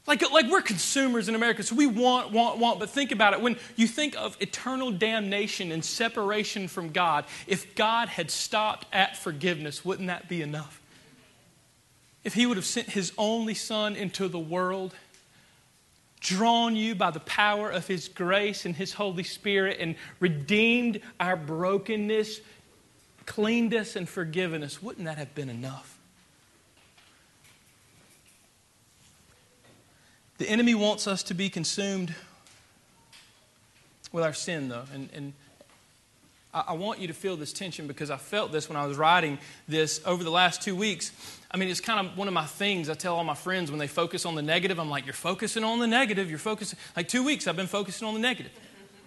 Like, 0.10 0.32
like 0.32 0.50
we're 0.50 0.64
consumers 0.64 1.30
in 1.30 1.36
America, 1.36 1.62
so 1.62 1.76
we 1.76 1.86
want, 1.86 2.32
want, 2.32 2.58
want. 2.58 2.80
But 2.80 2.90
think 2.90 3.12
about 3.12 3.34
it. 3.34 3.42
When 3.42 3.58
you 3.76 3.86
think 3.86 4.18
of 4.18 4.36
eternal 4.40 4.90
damnation 4.90 5.72
and 5.72 5.86
separation 5.86 6.68
from 6.68 6.90
God, 6.90 7.26
if 7.46 7.76
God 7.76 8.10
had 8.10 8.32
stopped 8.32 8.88
at 8.92 9.18
forgiveness, 9.18 9.86
wouldn't 9.86 10.08
that 10.08 10.28
be 10.28 10.42
enough? 10.42 10.82
If 12.24 12.34
He 12.34 12.48
would 12.48 12.58
have 12.58 12.66
sent 12.66 12.90
His 12.90 13.14
only 13.20 13.54
Son 13.54 13.96
into 13.96 14.28
the 14.28 14.40
world, 14.40 14.96
drawn 16.22 16.76
you 16.76 16.96
by 16.96 17.12
the 17.12 17.20
power 17.20 17.70
of 17.70 17.86
His 17.86 18.08
grace 18.08 18.66
and 18.66 18.76
His 18.76 18.94
Holy 18.94 19.22
Spirit, 19.22 19.78
and 19.80 19.94
redeemed 20.20 21.02
our 21.20 21.36
brokenness, 21.36 22.42
cleaned 23.28 23.76
us, 23.76 23.96
and 23.96 24.10
forgiven 24.10 24.64
us, 24.64 24.82
wouldn't 24.82 25.06
that 25.06 25.20
have 25.20 25.36
been 25.36 25.50
enough? 25.50 25.99
The 30.40 30.50
enemy 30.50 30.74
wants 30.74 31.06
us 31.06 31.22
to 31.24 31.34
be 31.34 31.50
consumed 31.50 32.16
with 34.14 34.24
our 34.24 34.34
sin, 34.34 34.70
though. 34.70 34.86
And, 34.94 35.10
and 35.14 35.34
I, 36.54 36.64
I 36.70 36.74
want 36.74 37.00
you 37.00 37.08
to 37.08 37.14
feel 37.14 37.36
this 37.36 37.52
tension 37.52 37.88
because 37.88 38.10
I 38.10 38.16
felt 38.16 38.54
this 38.54 38.70
when 38.70 38.78
I 38.78 38.86
was 38.86 38.98
writing 38.98 39.38
this 39.68 40.00
over 40.06 40.24
the 40.24 40.32
last 40.32 40.62
two 40.62 40.78
weeks. 40.78 41.12
I 41.52 41.58
mean, 41.58 41.68
it's 41.68 41.82
kind 41.82 42.08
of 42.08 42.18
one 42.18 42.30
of 42.30 42.34
my 42.34 42.46
things. 42.46 42.90
I 42.90 42.94
tell 42.94 43.18
all 43.18 43.26
my 43.26 43.36
friends 43.36 43.70
when 43.70 43.80
they 43.80 43.88
focus 43.88 44.26
on 44.26 44.36
the 44.36 44.42
negative, 44.42 44.80
I'm 44.80 44.90
like, 44.90 45.06
you're 45.06 45.14
focusing 45.14 45.66
on 45.66 45.80
the 45.80 45.88
negative. 45.88 46.30
You're 46.30 46.40
focusing. 46.40 46.80
Like 46.96 47.10
two 47.10 47.26
weeks, 47.26 47.46
I've 47.46 47.58
been 47.58 47.68
focusing 47.68 48.08
on 48.08 48.14
the 48.14 48.22
negative. 48.22 48.54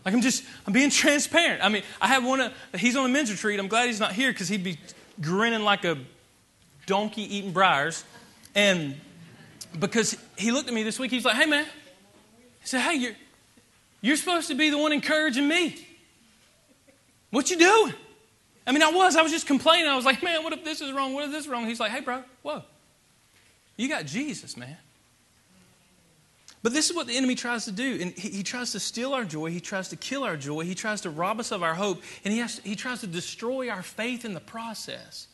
Like 0.05 0.13
I'm 0.13 0.21
just, 0.21 0.45
I'm 0.67 0.75
being 0.75 0.91
transparent. 0.91 1.65
I 1.65 1.71
mean, 1.71 1.83
I 1.99 2.09
have 2.09 2.27
one 2.27 2.41
of, 2.41 2.53
he's 2.77 2.95
on 2.95 3.07
a 3.07 3.09
men's 3.09 3.31
retreat. 3.31 3.59
I'm 3.59 3.69
glad 3.69 3.87
he's 3.87 4.01
not 4.01 4.13
here 4.13 4.33
because 4.33 4.49
he'd 4.49 4.65
be 4.65 4.79
grinning 5.19 5.63
like 5.63 5.87
a 5.87 5.97
donkey 6.85 7.23
eating 7.23 7.53
briars. 7.53 8.05
And 8.55 9.01
because 9.79 10.17
he 10.37 10.51
looked 10.51 10.69
at 10.69 10.75
me 10.75 10.83
this 10.83 10.99
week, 10.99 11.11
he's 11.11 11.25
like, 11.25 11.37
hey 11.37 11.47
man, 11.47 11.65
he 11.65 12.67
said, 12.67 12.81
hey, 12.81 12.95
you're, 12.95 13.15
you're 14.01 14.17
supposed 14.17 14.49
to 14.49 14.55
be 14.55 14.71
the 14.71 14.79
one 14.79 14.93
encouraging 14.93 15.47
me. 15.47 15.87
What 17.31 17.51
you 17.51 17.59
doing? 17.59 17.95
I 18.67 18.73
mean, 18.73 18.83
I 18.83 18.91
was. 18.91 19.17
I 19.17 19.23
was 19.23 19.33
just 19.33 19.47
complaining. 19.47 19.89
I 19.89 19.97
was 19.97 20.05
like, 20.05 20.23
man, 20.23 20.45
what 20.45 20.53
if 20.53 20.65
this 20.65 20.81
is 20.81 20.93
wrong? 20.93 21.15
What 21.15 21.25
if 21.25 21.31
this 21.33 21.45
is 21.45 21.49
wrong? 21.49 21.67
He's 21.67 21.81
like, 21.81 21.91
hey, 21.91 22.01
bro, 22.01 22.23
whoa. 22.43 22.63
You 23.77 23.89
got 23.89 24.07
Jesus, 24.07 24.57
man. 24.57 24.77
But 26.63 26.73
this 26.73 26.89
is 26.89 26.95
what 26.95 27.09
the 27.09 27.17
enemy 27.17 27.35
tries 27.35 27.65
to 27.65 27.73
do. 27.73 27.99
And 28.01 28.13
he, 28.13 28.29
he, 28.29 28.43
tries 28.45 28.71
to 28.73 28.81
steal 28.81 29.15
our 29.15 29.25
joy. 29.25 29.51
He 29.51 29.61
tries 29.61 29.89
to 29.89 29.97
kill 29.97 30.23
our 30.23 30.37
joy. 30.37 30.61
He 30.61 30.77
tries 30.77 31.01
to 31.01 31.11
rob 31.11 31.41
us 31.41 31.51
of 31.51 31.63
our 31.63 31.75
hope. 31.75 32.03
And 32.25 32.33
he, 32.33 32.39
has 32.39 32.61
he 32.63 32.77
tries 32.77 33.01
to 33.01 33.09
destroy 33.09 33.69
our 33.69 33.83
faith 33.83 34.25
in 34.25 34.35
the 34.35 34.41
process. 34.41 35.27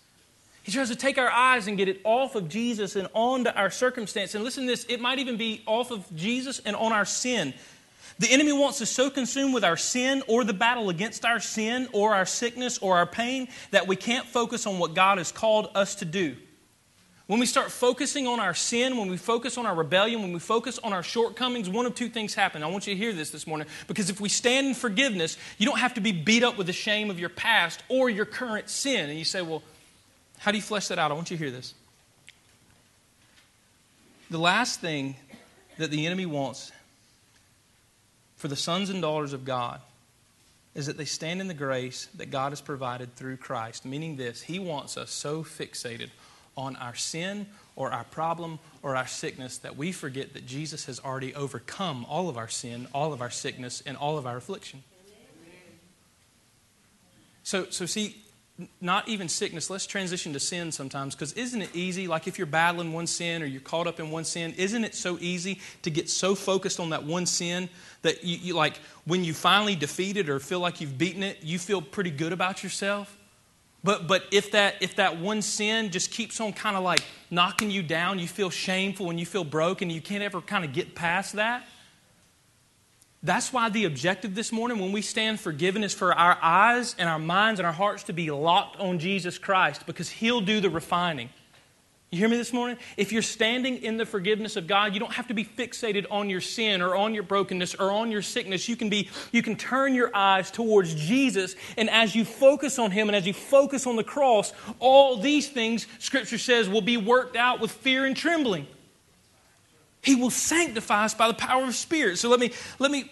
He 0.62 0.72
tries 0.72 0.90
to 0.90 0.96
take 0.96 1.18
our 1.18 1.30
eyes 1.30 1.66
and 1.66 1.78
get 1.78 1.88
it 1.88 2.00
off 2.04 2.34
of 2.34 2.48
Jesus 2.48 2.96
and 2.96 3.08
onto 3.14 3.50
our 3.50 3.70
circumstance. 3.70 4.34
And 4.34 4.44
listen 4.44 4.64
to 4.64 4.70
this 4.70 4.84
it 4.88 5.00
might 5.00 5.18
even 5.18 5.36
be 5.36 5.62
off 5.66 5.90
of 5.90 6.04
Jesus 6.14 6.60
and 6.64 6.76
on 6.76 6.92
our 6.92 7.04
sin. 7.04 7.54
The 8.18 8.30
enemy 8.30 8.52
wants 8.52 8.82
us 8.82 8.90
so 8.90 9.10
consumed 9.10 9.54
with 9.54 9.64
our 9.64 9.76
sin 9.76 10.22
or 10.26 10.42
the 10.42 10.52
battle 10.52 10.90
against 10.90 11.24
our 11.24 11.38
sin 11.38 11.88
or 11.92 12.14
our 12.14 12.26
sickness 12.26 12.78
or 12.78 12.96
our 12.96 13.06
pain 13.06 13.48
that 13.70 13.86
we 13.86 13.94
can't 13.94 14.26
focus 14.26 14.66
on 14.66 14.78
what 14.78 14.94
God 14.94 15.18
has 15.18 15.30
called 15.30 15.70
us 15.74 15.94
to 15.96 16.04
do. 16.04 16.36
When 17.28 17.38
we 17.38 17.46
start 17.46 17.70
focusing 17.70 18.26
on 18.26 18.40
our 18.40 18.54
sin, 18.54 18.96
when 18.96 19.10
we 19.10 19.18
focus 19.18 19.58
on 19.58 19.66
our 19.66 19.74
rebellion, 19.74 20.22
when 20.22 20.32
we 20.32 20.38
focus 20.38 20.78
on 20.82 20.94
our 20.94 21.02
shortcomings, 21.02 21.68
one 21.68 21.84
of 21.84 21.94
two 21.94 22.08
things 22.08 22.34
happen. 22.34 22.62
I 22.62 22.68
want 22.68 22.86
you 22.86 22.94
to 22.94 22.98
hear 22.98 23.12
this 23.12 23.30
this 23.30 23.46
morning 23.46 23.68
because 23.86 24.08
if 24.08 24.18
we 24.18 24.30
stand 24.30 24.68
in 24.68 24.74
forgiveness, 24.74 25.36
you 25.58 25.66
don't 25.66 25.78
have 25.78 25.94
to 25.94 26.00
be 26.00 26.10
beat 26.10 26.42
up 26.42 26.56
with 26.56 26.66
the 26.66 26.72
shame 26.72 27.10
of 27.10 27.20
your 27.20 27.28
past 27.28 27.82
or 27.90 28.08
your 28.08 28.24
current 28.24 28.70
sin. 28.70 29.10
And 29.10 29.18
you 29.18 29.26
say, 29.26 29.42
well, 29.42 29.62
how 30.38 30.50
do 30.50 30.56
you 30.56 30.62
flesh 30.62 30.88
that 30.88 30.98
out? 30.98 31.10
I 31.10 31.14
want 31.14 31.30
you 31.30 31.36
to 31.36 31.42
hear 31.42 31.52
this. 31.52 31.74
The 34.30 34.38
last 34.38 34.80
thing 34.80 35.16
that 35.78 35.90
the 35.90 36.06
enemy 36.06 36.26
wants 36.26 36.72
for 38.36 38.48
the 38.48 38.56
sons 38.56 38.90
and 38.90 39.02
daughters 39.02 39.32
of 39.32 39.44
God 39.44 39.80
is 40.74 40.86
that 40.86 40.96
they 40.96 41.04
stand 41.04 41.40
in 41.40 41.48
the 41.48 41.54
grace 41.54 42.08
that 42.16 42.30
God 42.30 42.52
has 42.52 42.60
provided 42.60 43.16
through 43.16 43.38
Christ, 43.38 43.84
meaning 43.84 44.16
this 44.16 44.42
He 44.42 44.58
wants 44.58 44.96
us 44.96 45.10
so 45.10 45.42
fixated 45.42 46.10
on 46.56 46.76
our 46.76 46.94
sin 46.94 47.46
or 47.74 47.92
our 47.92 48.04
problem 48.04 48.58
or 48.82 48.96
our 48.96 49.06
sickness 49.06 49.58
that 49.58 49.76
we 49.76 49.92
forget 49.92 50.34
that 50.34 50.46
Jesus 50.46 50.86
has 50.86 51.00
already 51.00 51.34
overcome 51.34 52.04
all 52.08 52.28
of 52.28 52.36
our 52.36 52.48
sin, 52.48 52.86
all 52.92 53.12
of 53.12 53.22
our 53.22 53.30
sickness, 53.30 53.82
and 53.86 53.96
all 53.96 54.18
of 54.18 54.26
our 54.26 54.36
affliction. 54.36 54.82
So, 57.44 57.66
so 57.70 57.86
see, 57.86 58.16
not 58.80 59.08
even 59.08 59.28
sickness. 59.28 59.70
Let's 59.70 59.86
transition 59.86 60.32
to 60.32 60.40
sin 60.40 60.72
sometimes 60.72 61.14
because 61.14 61.32
isn't 61.34 61.62
it 61.62 61.70
easy? 61.74 62.08
Like 62.08 62.26
if 62.26 62.38
you're 62.38 62.46
battling 62.46 62.92
one 62.92 63.06
sin 63.06 63.42
or 63.42 63.46
you're 63.46 63.60
caught 63.60 63.86
up 63.86 64.00
in 64.00 64.10
one 64.10 64.24
sin, 64.24 64.52
isn't 64.56 64.84
it 64.84 64.94
so 64.94 65.16
easy 65.20 65.60
to 65.82 65.90
get 65.90 66.10
so 66.10 66.34
focused 66.34 66.80
on 66.80 66.90
that 66.90 67.04
one 67.04 67.26
sin 67.26 67.68
that 68.02 68.24
you, 68.24 68.36
you 68.38 68.54
like 68.54 68.78
when 69.04 69.24
you 69.24 69.32
finally 69.32 69.76
defeat 69.76 70.16
it 70.16 70.28
or 70.28 70.40
feel 70.40 70.60
like 70.60 70.80
you've 70.80 70.98
beaten 70.98 71.22
it, 71.22 71.38
you 71.42 71.58
feel 71.58 71.80
pretty 71.80 72.10
good 72.10 72.32
about 72.32 72.64
yourself? 72.64 73.16
But, 73.84 74.08
but 74.08 74.24
if, 74.32 74.50
that, 74.52 74.74
if 74.80 74.96
that 74.96 75.18
one 75.18 75.40
sin 75.40 75.90
just 75.90 76.10
keeps 76.10 76.40
on 76.40 76.52
kind 76.52 76.76
of 76.76 76.82
like 76.82 77.00
knocking 77.30 77.70
you 77.70 77.82
down, 77.82 78.18
you 78.18 78.26
feel 78.26 78.50
shameful 78.50 79.08
and 79.10 79.20
you 79.20 79.26
feel 79.26 79.44
broken, 79.44 79.88
you 79.88 80.00
can't 80.00 80.22
ever 80.22 80.40
kind 80.40 80.64
of 80.64 80.72
get 80.72 80.96
past 80.96 81.34
that. 81.34 81.64
That's 83.22 83.52
why 83.52 83.68
the 83.68 83.84
objective 83.84 84.34
this 84.34 84.52
morning 84.52 84.78
when 84.78 84.92
we 84.92 85.02
stand 85.02 85.40
forgiven 85.40 85.82
is 85.82 85.92
for 85.92 86.14
our 86.14 86.38
eyes 86.40 86.94
and 86.98 87.08
our 87.08 87.18
minds 87.18 87.58
and 87.58 87.66
our 87.66 87.72
hearts 87.72 88.04
to 88.04 88.12
be 88.12 88.30
locked 88.30 88.78
on 88.78 89.00
Jesus 89.00 89.38
Christ 89.38 89.86
because 89.86 90.08
He'll 90.08 90.40
do 90.40 90.60
the 90.60 90.70
refining. 90.70 91.30
You 92.10 92.20
hear 92.20 92.28
me 92.28 92.38
this 92.38 92.54
morning? 92.54 92.78
If 92.96 93.12
you're 93.12 93.20
standing 93.20 93.82
in 93.82 93.98
the 93.98 94.06
forgiveness 94.06 94.56
of 94.56 94.66
God, 94.66 94.94
you 94.94 95.00
don't 95.00 95.12
have 95.12 95.28
to 95.28 95.34
be 95.34 95.44
fixated 95.44 96.06
on 96.10 96.30
your 96.30 96.40
sin 96.40 96.80
or 96.80 96.96
on 96.96 97.12
your 97.12 97.22
brokenness 97.22 97.74
or 97.74 97.90
on 97.90 98.10
your 98.10 98.22
sickness. 98.22 98.66
You 98.66 98.76
can 98.76 98.88
be 98.88 99.10
you 99.30 99.42
can 99.42 99.56
turn 99.56 99.94
your 99.94 100.14
eyes 100.16 100.50
towards 100.50 100.94
Jesus 100.94 101.54
and 101.76 101.90
as 101.90 102.14
you 102.14 102.24
focus 102.24 102.78
on 102.78 102.92
him 102.92 103.08
and 103.08 103.16
as 103.16 103.26
you 103.26 103.34
focus 103.34 103.86
on 103.86 103.96
the 103.96 104.04
cross, 104.04 104.54
all 104.78 105.18
these 105.18 105.48
things 105.48 105.86
scripture 105.98 106.38
says 106.38 106.66
will 106.66 106.80
be 106.80 106.96
worked 106.96 107.36
out 107.36 107.60
with 107.60 107.72
fear 107.72 108.06
and 108.06 108.16
trembling. 108.16 108.66
He 110.08 110.14
will 110.14 110.30
sanctify 110.30 111.04
us 111.04 111.12
by 111.12 111.28
the 111.28 111.34
power 111.34 111.64
of 111.64 111.74
Spirit. 111.74 112.16
So 112.16 112.30
let 112.30 112.40
me 112.40 112.52
let 112.78 112.90
me 112.90 113.10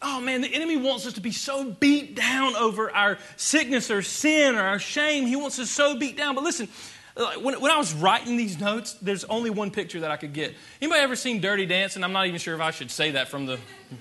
Oh 0.00 0.22
man, 0.22 0.40
the 0.40 0.48
enemy 0.48 0.78
wants 0.78 1.04
us 1.04 1.12
to 1.12 1.20
be 1.20 1.32
so 1.32 1.64
beat 1.64 2.16
down 2.16 2.56
over 2.56 2.90
our 2.90 3.18
sickness 3.36 3.90
or 3.90 4.00
sin 4.00 4.54
or 4.54 4.62
our 4.62 4.78
shame. 4.78 5.26
He 5.26 5.36
wants 5.36 5.58
us 5.58 5.68
so 5.68 5.98
beat 5.98 6.16
down. 6.16 6.34
But 6.34 6.42
listen, 6.42 6.68
when, 7.42 7.60
when 7.60 7.70
I 7.70 7.76
was 7.76 7.92
writing 7.92 8.38
these 8.38 8.58
notes, 8.58 8.94
there's 9.02 9.24
only 9.24 9.50
one 9.50 9.70
picture 9.70 10.00
that 10.00 10.10
I 10.10 10.16
could 10.16 10.32
get. 10.32 10.54
Anybody 10.80 11.02
ever 11.02 11.16
seen 11.16 11.42
Dirty 11.42 11.66
Dancing? 11.66 12.02
I'm 12.02 12.14
not 12.14 12.26
even 12.26 12.38
sure 12.38 12.54
if 12.54 12.62
I 12.62 12.70
should 12.70 12.90
say 12.90 13.10
that 13.10 13.28
from 13.28 13.44
the 13.44 13.58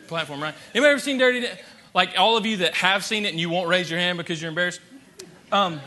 platform, 0.08 0.42
right? 0.42 0.56
Anybody 0.74 0.92
ever 0.92 1.02
seen 1.02 1.18
Dirty 1.18 1.42
Dancing? 1.42 1.66
Like 1.94 2.18
all 2.18 2.38
of 2.38 2.46
you 2.46 2.58
that 2.58 2.76
have 2.76 3.04
seen 3.04 3.26
it 3.26 3.32
and 3.32 3.40
you 3.40 3.50
won't 3.50 3.68
raise 3.68 3.92
your 3.92 4.00
hand 4.00 4.18
because 4.18 4.42
you're 4.42 4.48
embarrassed. 4.48 4.80
Um, 5.52 5.82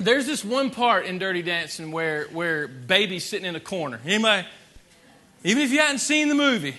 there's 0.00 0.24
this 0.24 0.42
one 0.42 0.70
part 0.70 1.04
in 1.04 1.18
Dirty 1.18 1.42
Dancing 1.42 1.92
where 1.92 2.24
where 2.28 2.68
baby's 2.68 3.24
sitting 3.24 3.44
in 3.44 3.54
a 3.54 3.60
corner. 3.60 4.00
Anybody? 4.06 4.48
Even 5.44 5.62
if 5.62 5.70
you 5.70 5.78
hadn't 5.78 5.98
seen 5.98 6.28
the 6.28 6.34
movie. 6.34 6.74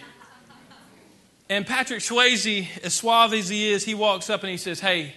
And 1.48 1.68
Patrick 1.68 2.00
Swayze, 2.00 2.68
as 2.84 2.96
suave 2.96 3.34
as 3.34 3.48
he 3.48 3.72
is, 3.72 3.86
he 3.86 3.94
walks 3.94 4.32
up 4.32 4.42
and 4.42 4.50
he 4.50 4.58
says, 4.58 4.80
"Hey, 4.80 5.14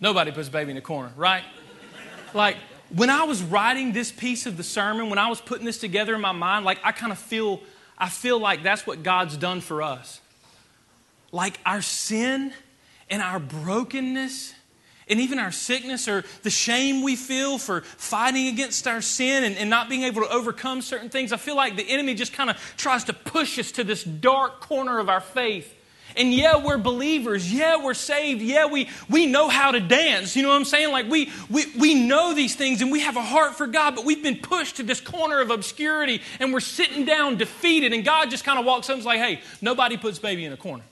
nobody 0.00 0.32
puts 0.32 0.48
baby 0.48 0.70
in 0.70 0.78
a 0.78 0.80
corner, 0.80 1.12
right?" 1.16 1.44
Like 2.32 2.56
when 2.88 3.10
I 3.10 3.24
was 3.24 3.42
writing 3.42 3.92
this 3.92 4.10
piece 4.10 4.46
of 4.46 4.56
the 4.56 4.62
sermon, 4.62 5.10
when 5.10 5.18
I 5.18 5.28
was 5.28 5.40
putting 5.40 5.66
this 5.66 5.78
together 5.78 6.14
in 6.14 6.20
my 6.22 6.32
mind, 6.32 6.64
like 6.64 6.78
I 6.82 6.92
kind 6.92 7.12
of 7.12 7.18
feel, 7.18 7.60
I 7.98 8.08
feel 8.08 8.38
like 8.38 8.62
that's 8.62 8.86
what 8.86 9.02
God's 9.02 9.36
done 9.36 9.60
for 9.60 9.82
us. 9.82 10.20
Like 11.30 11.58
our 11.66 11.82
sin 11.82 12.52
and 13.10 13.22
our 13.22 13.38
brokenness 13.38 14.54
and 15.08 15.20
even 15.20 15.38
our 15.38 15.52
sickness 15.52 16.08
or 16.08 16.24
the 16.42 16.50
shame 16.50 17.02
we 17.02 17.16
feel 17.16 17.58
for 17.58 17.82
fighting 17.82 18.48
against 18.48 18.86
our 18.86 19.00
sin 19.00 19.44
and, 19.44 19.56
and 19.56 19.68
not 19.68 19.88
being 19.88 20.02
able 20.02 20.22
to 20.22 20.28
overcome 20.30 20.82
certain 20.82 21.08
things, 21.08 21.32
I 21.32 21.36
feel 21.36 21.56
like 21.56 21.76
the 21.76 21.88
enemy 21.88 22.14
just 22.14 22.32
kind 22.32 22.50
of 22.50 22.56
tries 22.76 23.04
to 23.04 23.12
push 23.12 23.58
us 23.58 23.72
to 23.72 23.84
this 23.84 24.04
dark 24.04 24.60
corner 24.60 24.98
of 24.98 25.08
our 25.08 25.20
faith 25.20 25.78
and 26.16 26.32
yeah, 26.32 26.64
we're 26.64 26.78
believers. 26.78 27.52
Yeah, 27.52 27.82
we're 27.82 27.94
saved. 27.94 28.42
Yeah, 28.42 28.66
we, 28.66 28.88
we 29.08 29.26
know 29.26 29.48
how 29.48 29.72
to 29.72 29.80
dance. 29.80 30.36
You 30.36 30.42
know 30.42 30.50
what 30.50 30.56
I'm 30.56 30.64
saying? 30.64 30.90
Like 30.90 31.08
we, 31.08 31.30
we, 31.48 31.64
we 31.78 31.94
know 31.94 32.34
these 32.34 32.54
things 32.54 32.82
and 32.82 32.92
we 32.92 33.00
have 33.00 33.16
a 33.16 33.22
heart 33.22 33.54
for 33.54 33.66
God, 33.66 33.94
but 33.94 34.04
we've 34.04 34.22
been 34.22 34.38
pushed 34.38 34.76
to 34.76 34.82
this 34.82 35.00
corner 35.00 35.40
of 35.40 35.50
obscurity 35.50 36.20
and 36.40 36.52
we're 36.52 36.60
sitting 36.60 37.04
down 37.04 37.36
defeated. 37.36 37.92
And 37.92 38.04
God 38.04 38.30
just 38.30 38.44
kind 38.44 38.58
of 38.58 38.64
walks 38.64 38.88
up 38.88 38.94
and 38.94 39.00
is 39.00 39.06
like, 39.06 39.20
hey, 39.20 39.40
nobody 39.60 39.96
puts 39.96 40.18
baby 40.18 40.44
in 40.44 40.52
a 40.52 40.56
corner. 40.56 40.84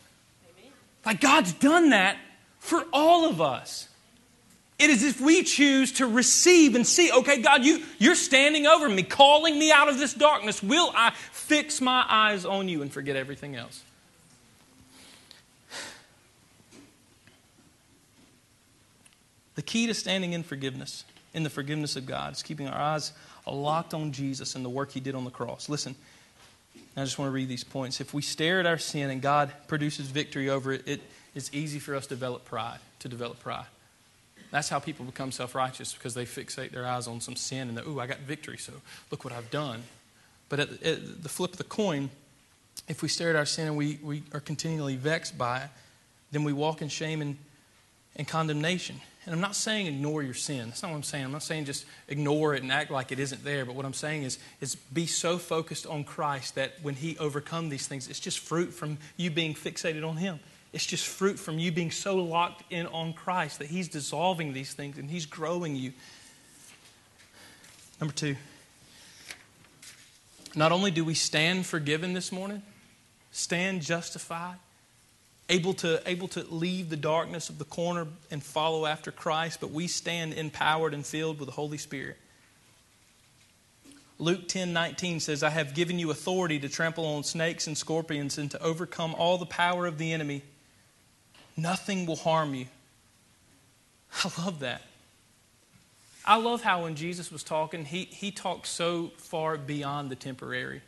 Amen. 0.59 0.73
Like 1.05 1.21
God's 1.21 1.53
done 1.53 1.91
that 1.91 2.17
for 2.59 2.85
all 2.93 3.29
of 3.29 3.41
us. 3.41 3.89
It 4.81 4.89
is 4.89 5.05
if 5.05 5.21
we 5.21 5.43
choose 5.43 5.93
to 5.93 6.07
receive 6.07 6.75
and 6.75 6.87
see, 6.87 7.13
okay, 7.13 7.43
God, 7.43 7.63
you, 7.65 7.83
you're 7.99 8.15
standing 8.15 8.67
over 8.67 8.89
me, 8.89 9.03
calling 9.03 9.59
me 9.59 9.71
out 9.71 9.91
of 9.91 9.99
this 9.99 10.15
darkness. 10.15 10.63
Will 10.63 10.91
I 10.97 11.13
fix 11.33 11.83
my 11.83 12.07
eyes 12.09 12.47
on 12.47 12.67
you 12.67 12.81
and 12.81 12.91
forget 12.91 13.15
everything 13.15 13.57
else? 13.57 13.83
The 19.55 19.63
key 19.63 19.87
to 19.89 19.93
standing 19.93 20.33
in 20.33 20.43
forgiveness, 20.43 21.05
in 21.35 21.43
the 21.43 21.51
forgiveness 21.51 21.97
of 21.97 22.07
God, 22.07 22.33
is 22.33 22.43
keeping 22.43 22.67
our 22.67 22.81
eyes 22.81 23.13
locked 23.47 23.93
on 23.93 24.13
Jesus 24.13 24.55
and 24.55 24.65
the 24.65 24.71
work 24.71 24.93
he 24.93 25.01
did 25.01 25.15
on 25.15 25.25
the 25.25 25.31
cross. 25.31 25.69
Listen, 25.69 25.95
I 26.97 27.05
just 27.05 27.19
want 27.19 27.29
to 27.29 27.35
read 27.35 27.51
these 27.51 27.65
points. 27.65 28.01
If 28.01 28.15
we 28.15 28.23
stare 28.23 28.61
at 28.61 28.67
our 28.67 28.79
sin 28.79 29.11
and 29.11 29.21
God 29.21 29.53
produces 29.69 30.07
victory 30.07 30.49
over 30.49 30.73
it, 30.73 30.89
it 30.89 31.03
it's 31.35 31.51
easy 31.53 31.79
for 31.79 31.95
us 31.95 32.05
to 32.05 32.15
develop 32.15 32.47
pride, 32.47 32.79
to 33.01 33.09
develop 33.09 33.41
pride. 33.41 33.67
That's 34.51 34.69
how 34.69 34.79
people 34.79 35.05
become 35.05 35.33
self 35.33 35.55
righteous 35.55 35.95
because 35.95 36.15
they 36.15 36.25
fixate 36.25 36.73
their 36.73 36.87
eyes 36.87 37.07
on 37.07 37.21
some 37.21 37.37
sin 37.37 37.69
and, 37.69 37.79
ooh, 37.87 38.01
I 38.01 38.07
got 38.07 38.19
victory, 38.19 38.59
so 38.59 38.73
look 39.11 39.25
what 39.25 39.33
I've 39.33 39.51
done. 39.51 39.85
But 40.49 40.61
at, 40.61 40.83
at 40.83 41.23
the 41.23 41.29
flip 41.29 41.53
of 41.53 41.59
the 41.59 41.65
coin, 41.65 42.11
if 42.89 43.03
we 43.03 43.09
stare 43.09 43.31
at 43.31 43.37
our 43.37 43.47
sin 43.47 43.69
and 43.69 43.77
we, 43.77 43.99
we 44.03 44.23
are 44.33 44.41
continually 44.41 44.97
vexed 44.97 45.39
by 45.39 45.61
it, 45.61 45.71
then 46.33 46.45
we 46.45 46.53
walk 46.53 46.83
in 46.83 46.89
shame 46.89 47.23
and, 47.23 47.37
and 48.17 48.27
condemnation. 48.27 49.01
And 49.27 49.35
I'm 49.35 49.41
not 49.41 49.55
saying 49.55 49.87
ignore 49.87 50.23
your 50.23 50.35
sin. 50.35 50.69
That's 50.69 50.83
not 50.83 50.91
what 50.91 50.97
I'm 50.97 51.03
saying. 51.03 51.25
I'm 51.25 51.33
not 51.33 51.43
saying 51.43 51.67
just 51.67 51.85
ignore 52.09 52.55
it 52.55 52.63
and 52.63 52.73
act 52.73 52.91
like 52.91 53.13
it 53.13 53.19
isn't 53.19 53.45
there. 53.45 53.65
But 53.65 53.75
what 53.75 53.85
I'm 53.85 53.93
saying 53.93 54.23
is, 54.23 54.39
is 54.61 54.75
be 54.75 55.07
so 55.07 55.39
focused 55.39 55.87
on 55.87 56.05
Christ 56.05 56.55
that 56.55 56.73
when 56.83 56.95
He 56.95 57.19
overcome 57.19 57.69
these 57.69 57.87
things, 57.87 58.09
it's 58.09 58.19
just 58.19 58.39
fruit 58.39 58.73
from 58.73 58.99
you 59.17 59.31
being 59.31 59.55
fixated 59.55 60.09
on 60.09 60.17
Him. 60.17 60.41
It's 60.73 60.87
just 60.87 61.07
fruit 61.07 61.39
from 61.39 61.59
you 61.59 61.73
being 61.73 61.91
so 61.91 62.17
locked 62.17 62.63
in 62.71 62.87
on 62.87 63.13
Christ 63.13 63.59
that 63.59 63.69
He's 63.69 63.89
dissolving 63.89 64.53
these 64.53 64.73
things 64.73 64.99
and 64.99 65.11
He's 65.11 65.27
growing 65.27 65.75
you. 65.75 65.93
Number 68.01 68.15
two, 68.15 68.37
not 70.55 70.73
only 70.73 70.91
do 70.91 71.05
we 71.05 71.15
stand 71.15 71.67
forgiven 71.67 72.13
this 72.13 72.33
morning, 72.33 72.63
stand 73.33 73.83
justified, 73.83 74.57
able 75.49 75.75
to, 75.75 76.01
able 76.09 76.29
to 76.29 76.45
leave 76.45 76.89
the 76.89 76.97
darkness 76.97 77.51
of 77.51 77.59
the 77.59 77.65
corner 77.65 78.07
and 78.31 78.43
follow 78.43 78.87
after 78.87 79.11
Christ, 79.11 79.61
but 79.61 79.71
we 79.71 79.87
stand 79.87 80.35
empowered 80.35 80.95
and 80.95 81.05
filled 81.05 81.39
with 81.41 81.47
the 81.47 81.55
Holy 81.55 81.79
Spirit. 81.79 82.17
Luke 84.19 84.49
10 84.49 84.73
19 84.73 85.19
says, 85.19 85.43
I 85.43 85.51
have 85.51 85.75
given 85.75 85.99
you 85.99 86.11
authority 86.11 86.59
to 86.61 86.69
trample 86.69 87.07
on 87.07 87.25
snakes 87.25 87.67
and 87.67 87.77
scorpions 87.77 88.39
and 88.39 88.51
to 88.51 88.63
overcome 88.63 89.15
all 89.15 89.37
the 89.37 89.47
power 89.47 89.87
of 89.87 89.99
the 89.99 90.13
enemy 90.13 90.43
Nothing 91.61 92.07
will 92.07 92.17
harm 92.17 92.55
you. 92.55 92.67
I 94.25 94.31
love 94.39 94.61
that. 94.61 94.83
I 96.25 96.37
love 96.37 96.63
how 96.63 96.85
when 96.85 96.95
Jesus 96.95 97.31
was 97.31 97.43
talking, 97.43 97.85
he, 97.85 98.05
he 98.05 98.31
talked 98.31 98.67
so 98.67 99.11
far 99.17 99.57
beyond 99.57 100.11
the 100.11 100.17
temporary. 100.17 100.81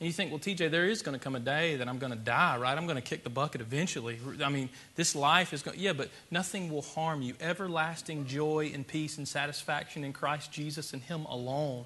And 0.00 0.06
you 0.06 0.12
think, 0.12 0.30
well, 0.30 0.40
TJ, 0.40 0.70
there 0.70 0.86
is 0.86 1.02
going 1.02 1.18
to 1.18 1.22
come 1.22 1.34
a 1.34 1.40
day 1.40 1.76
that 1.76 1.88
I'm 1.88 1.98
going 1.98 2.12
to 2.12 2.18
die, 2.18 2.56
right? 2.58 2.76
I'm 2.76 2.86
going 2.86 2.96
to 2.96 3.02
kick 3.02 3.24
the 3.24 3.30
bucket 3.30 3.60
eventually. 3.60 4.18
I 4.42 4.48
mean, 4.48 4.68
this 4.96 5.14
life 5.14 5.52
is 5.52 5.62
going 5.62 5.78
yeah, 5.78 5.92
but 5.92 6.08
nothing 6.30 6.70
will 6.70 6.82
harm 6.82 7.22
you. 7.22 7.34
Everlasting 7.40 8.26
joy 8.26 8.70
and 8.74 8.86
peace 8.86 9.18
and 9.18 9.28
satisfaction 9.28 10.02
in 10.02 10.12
Christ 10.12 10.50
Jesus 10.50 10.92
and 10.92 11.02
Him 11.02 11.24
alone. 11.26 11.84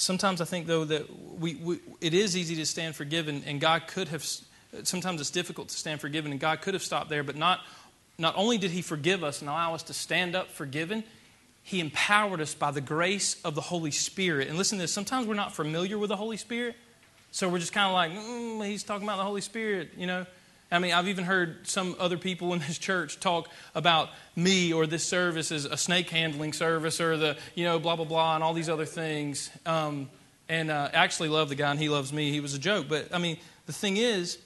Sometimes 0.00 0.40
I 0.40 0.46
think, 0.46 0.66
though, 0.66 0.86
that 0.86 1.38
we, 1.38 1.56
we, 1.56 1.78
it 2.00 2.14
is 2.14 2.34
easy 2.34 2.56
to 2.56 2.64
stand 2.64 2.96
forgiven, 2.96 3.42
and 3.46 3.60
God 3.60 3.86
could 3.86 4.08
have, 4.08 4.26
sometimes 4.82 5.20
it's 5.20 5.28
difficult 5.28 5.68
to 5.68 5.76
stand 5.76 6.00
forgiven, 6.00 6.30
and 6.30 6.40
God 6.40 6.62
could 6.62 6.72
have 6.72 6.82
stopped 6.82 7.10
there, 7.10 7.22
but 7.22 7.36
not, 7.36 7.60
not 8.16 8.34
only 8.34 8.56
did 8.56 8.70
He 8.70 8.80
forgive 8.80 9.22
us 9.22 9.42
and 9.42 9.50
allow 9.50 9.74
us 9.74 9.82
to 9.84 9.92
stand 9.92 10.34
up 10.34 10.48
forgiven, 10.48 11.04
He 11.62 11.80
empowered 11.80 12.40
us 12.40 12.54
by 12.54 12.70
the 12.70 12.80
grace 12.80 13.38
of 13.44 13.54
the 13.54 13.60
Holy 13.60 13.90
Spirit. 13.90 14.48
And 14.48 14.56
listen 14.56 14.78
to 14.78 14.84
this 14.84 14.92
sometimes 14.92 15.26
we're 15.26 15.34
not 15.34 15.54
familiar 15.54 15.98
with 15.98 16.08
the 16.08 16.16
Holy 16.16 16.38
Spirit, 16.38 16.76
so 17.30 17.50
we're 17.50 17.58
just 17.58 17.74
kind 17.74 17.88
of 17.88 17.92
like, 17.92 18.12
mm, 18.12 18.66
He's 18.66 18.82
talking 18.82 19.06
about 19.06 19.18
the 19.18 19.24
Holy 19.24 19.42
Spirit, 19.42 19.90
you 19.98 20.06
know. 20.06 20.24
I 20.72 20.78
mean, 20.78 20.92
I've 20.92 21.08
even 21.08 21.24
heard 21.24 21.66
some 21.66 21.96
other 21.98 22.16
people 22.16 22.52
in 22.54 22.60
this 22.60 22.78
church 22.78 23.18
talk 23.18 23.48
about 23.74 24.10
me 24.36 24.72
or 24.72 24.86
this 24.86 25.04
service 25.04 25.50
as 25.50 25.64
a 25.64 25.76
snake 25.76 26.10
handling 26.10 26.52
service 26.52 27.00
or 27.00 27.16
the, 27.16 27.36
you 27.54 27.64
know, 27.64 27.78
blah, 27.78 27.96
blah, 27.96 28.04
blah, 28.04 28.34
and 28.36 28.44
all 28.44 28.54
these 28.54 28.68
other 28.68 28.84
things. 28.84 29.50
Um, 29.66 30.08
and 30.48 30.70
uh, 30.70 30.90
I 30.92 30.96
actually 30.96 31.28
love 31.28 31.48
the 31.48 31.54
guy 31.54 31.70
and 31.70 31.80
he 31.80 31.88
loves 31.88 32.12
me. 32.12 32.30
He 32.30 32.40
was 32.40 32.54
a 32.54 32.58
joke. 32.58 32.86
But, 32.88 33.12
I 33.12 33.18
mean, 33.18 33.38
the 33.66 33.72
thing 33.72 33.96
is, 33.96 34.38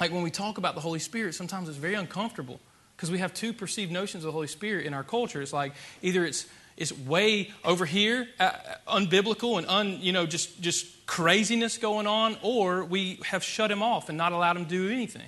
like 0.00 0.12
when 0.12 0.22
we 0.22 0.30
talk 0.30 0.58
about 0.58 0.74
the 0.74 0.80
Holy 0.80 0.98
Spirit, 0.98 1.34
sometimes 1.34 1.68
it's 1.68 1.78
very 1.78 1.94
uncomfortable 1.94 2.60
because 2.96 3.10
we 3.10 3.18
have 3.18 3.32
two 3.32 3.52
perceived 3.52 3.90
notions 3.90 4.24
of 4.24 4.28
the 4.28 4.32
Holy 4.32 4.46
Spirit 4.46 4.86
in 4.86 4.92
our 4.92 5.04
culture. 5.04 5.40
It's 5.40 5.52
like 5.52 5.72
either 6.02 6.24
it's 6.24 6.46
it's 6.76 6.92
way 6.92 7.52
over 7.64 7.86
here, 7.86 8.26
uh, 8.40 8.50
unbiblical 8.88 9.58
and 9.58 9.66
un, 9.68 9.98
you 10.00 10.12
know, 10.12 10.26
just, 10.26 10.60
just 10.60 11.06
craziness 11.06 11.78
going 11.78 12.06
on, 12.06 12.36
or 12.42 12.84
we 12.84 13.20
have 13.26 13.44
shut 13.44 13.70
him 13.70 13.82
off 13.82 14.08
and 14.08 14.18
not 14.18 14.32
allowed 14.32 14.56
him 14.56 14.64
to 14.64 14.70
do 14.70 14.90
anything. 14.90 15.22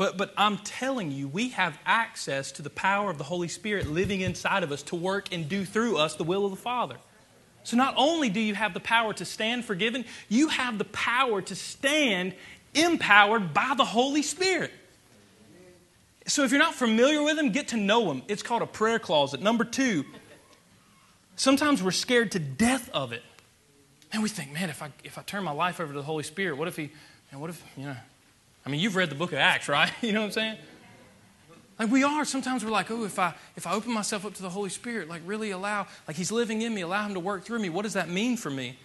But, 0.00 0.16
but 0.16 0.32
I'm 0.34 0.56
telling 0.56 1.10
you, 1.12 1.28
we 1.28 1.50
have 1.50 1.78
access 1.84 2.52
to 2.52 2.62
the 2.62 2.70
power 2.70 3.10
of 3.10 3.18
the 3.18 3.24
Holy 3.24 3.48
Spirit 3.48 3.86
living 3.86 4.22
inside 4.22 4.62
of 4.62 4.72
us 4.72 4.82
to 4.84 4.96
work 4.96 5.30
and 5.30 5.46
do 5.46 5.66
through 5.66 5.98
us 5.98 6.14
the 6.14 6.24
will 6.24 6.46
of 6.46 6.52
the 6.52 6.56
Father. 6.56 6.96
So 7.64 7.76
not 7.76 7.92
only 7.98 8.30
do 8.30 8.40
you 8.40 8.54
have 8.54 8.72
the 8.72 8.80
power 8.80 9.12
to 9.12 9.26
stand 9.26 9.66
forgiven, 9.66 10.06
you 10.30 10.48
have 10.48 10.78
the 10.78 10.86
power 10.86 11.42
to 11.42 11.54
stand 11.54 12.32
empowered 12.72 13.52
by 13.52 13.74
the 13.76 13.84
Holy 13.84 14.22
Spirit. 14.22 14.70
So 16.26 16.44
if 16.44 16.50
you're 16.50 16.60
not 16.60 16.74
familiar 16.74 17.22
with 17.22 17.38
Him, 17.38 17.50
get 17.50 17.68
to 17.68 17.76
know 17.76 18.10
Him. 18.10 18.22
It's 18.26 18.42
called 18.42 18.62
a 18.62 18.66
prayer 18.66 18.98
closet. 18.98 19.42
Number 19.42 19.64
two, 19.64 20.06
sometimes 21.36 21.82
we're 21.82 21.90
scared 21.90 22.32
to 22.32 22.38
death 22.38 22.88
of 22.94 23.12
it. 23.12 23.22
And 24.14 24.22
we 24.22 24.30
think, 24.30 24.50
man, 24.54 24.70
if 24.70 24.82
I, 24.82 24.92
if 25.04 25.18
I 25.18 25.22
turn 25.22 25.44
my 25.44 25.52
life 25.52 25.78
over 25.78 25.92
to 25.92 25.98
the 25.98 26.06
Holy 26.06 26.24
Spirit, 26.24 26.56
what 26.56 26.68
if 26.68 26.76
He, 26.76 26.90
and 27.30 27.38
what 27.38 27.50
if, 27.50 27.62
you 27.76 27.84
know, 27.84 27.96
I 28.64 28.70
mean, 28.70 28.80
you've 28.80 28.96
read 28.96 29.10
the 29.10 29.14
book 29.14 29.32
of 29.32 29.38
Acts, 29.38 29.68
right? 29.68 29.90
You 30.02 30.12
know 30.12 30.20
what 30.20 30.26
I'm 30.26 30.32
saying? 30.32 30.58
Like 31.78 31.90
we 31.90 32.04
are. 32.04 32.26
Sometimes 32.26 32.62
we're 32.62 32.70
like, 32.70 32.90
oh, 32.90 33.04
if 33.04 33.18
I 33.18 33.34
if 33.56 33.66
I 33.66 33.72
open 33.72 33.92
myself 33.92 34.26
up 34.26 34.34
to 34.34 34.42
the 34.42 34.50
Holy 34.50 34.68
Spirit, 34.68 35.08
like 35.08 35.22
really 35.24 35.50
allow, 35.50 35.86
like 36.06 36.16
He's 36.16 36.30
living 36.30 36.60
in 36.60 36.74
me, 36.74 36.82
allow 36.82 37.06
Him 37.06 37.14
to 37.14 37.20
work 37.20 37.44
through 37.44 37.58
me. 37.58 37.70
What 37.70 37.82
does 37.82 37.94
that 37.94 38.10
mean 38.10 38.36
for 38.36 38.50
me? 38.50 38.76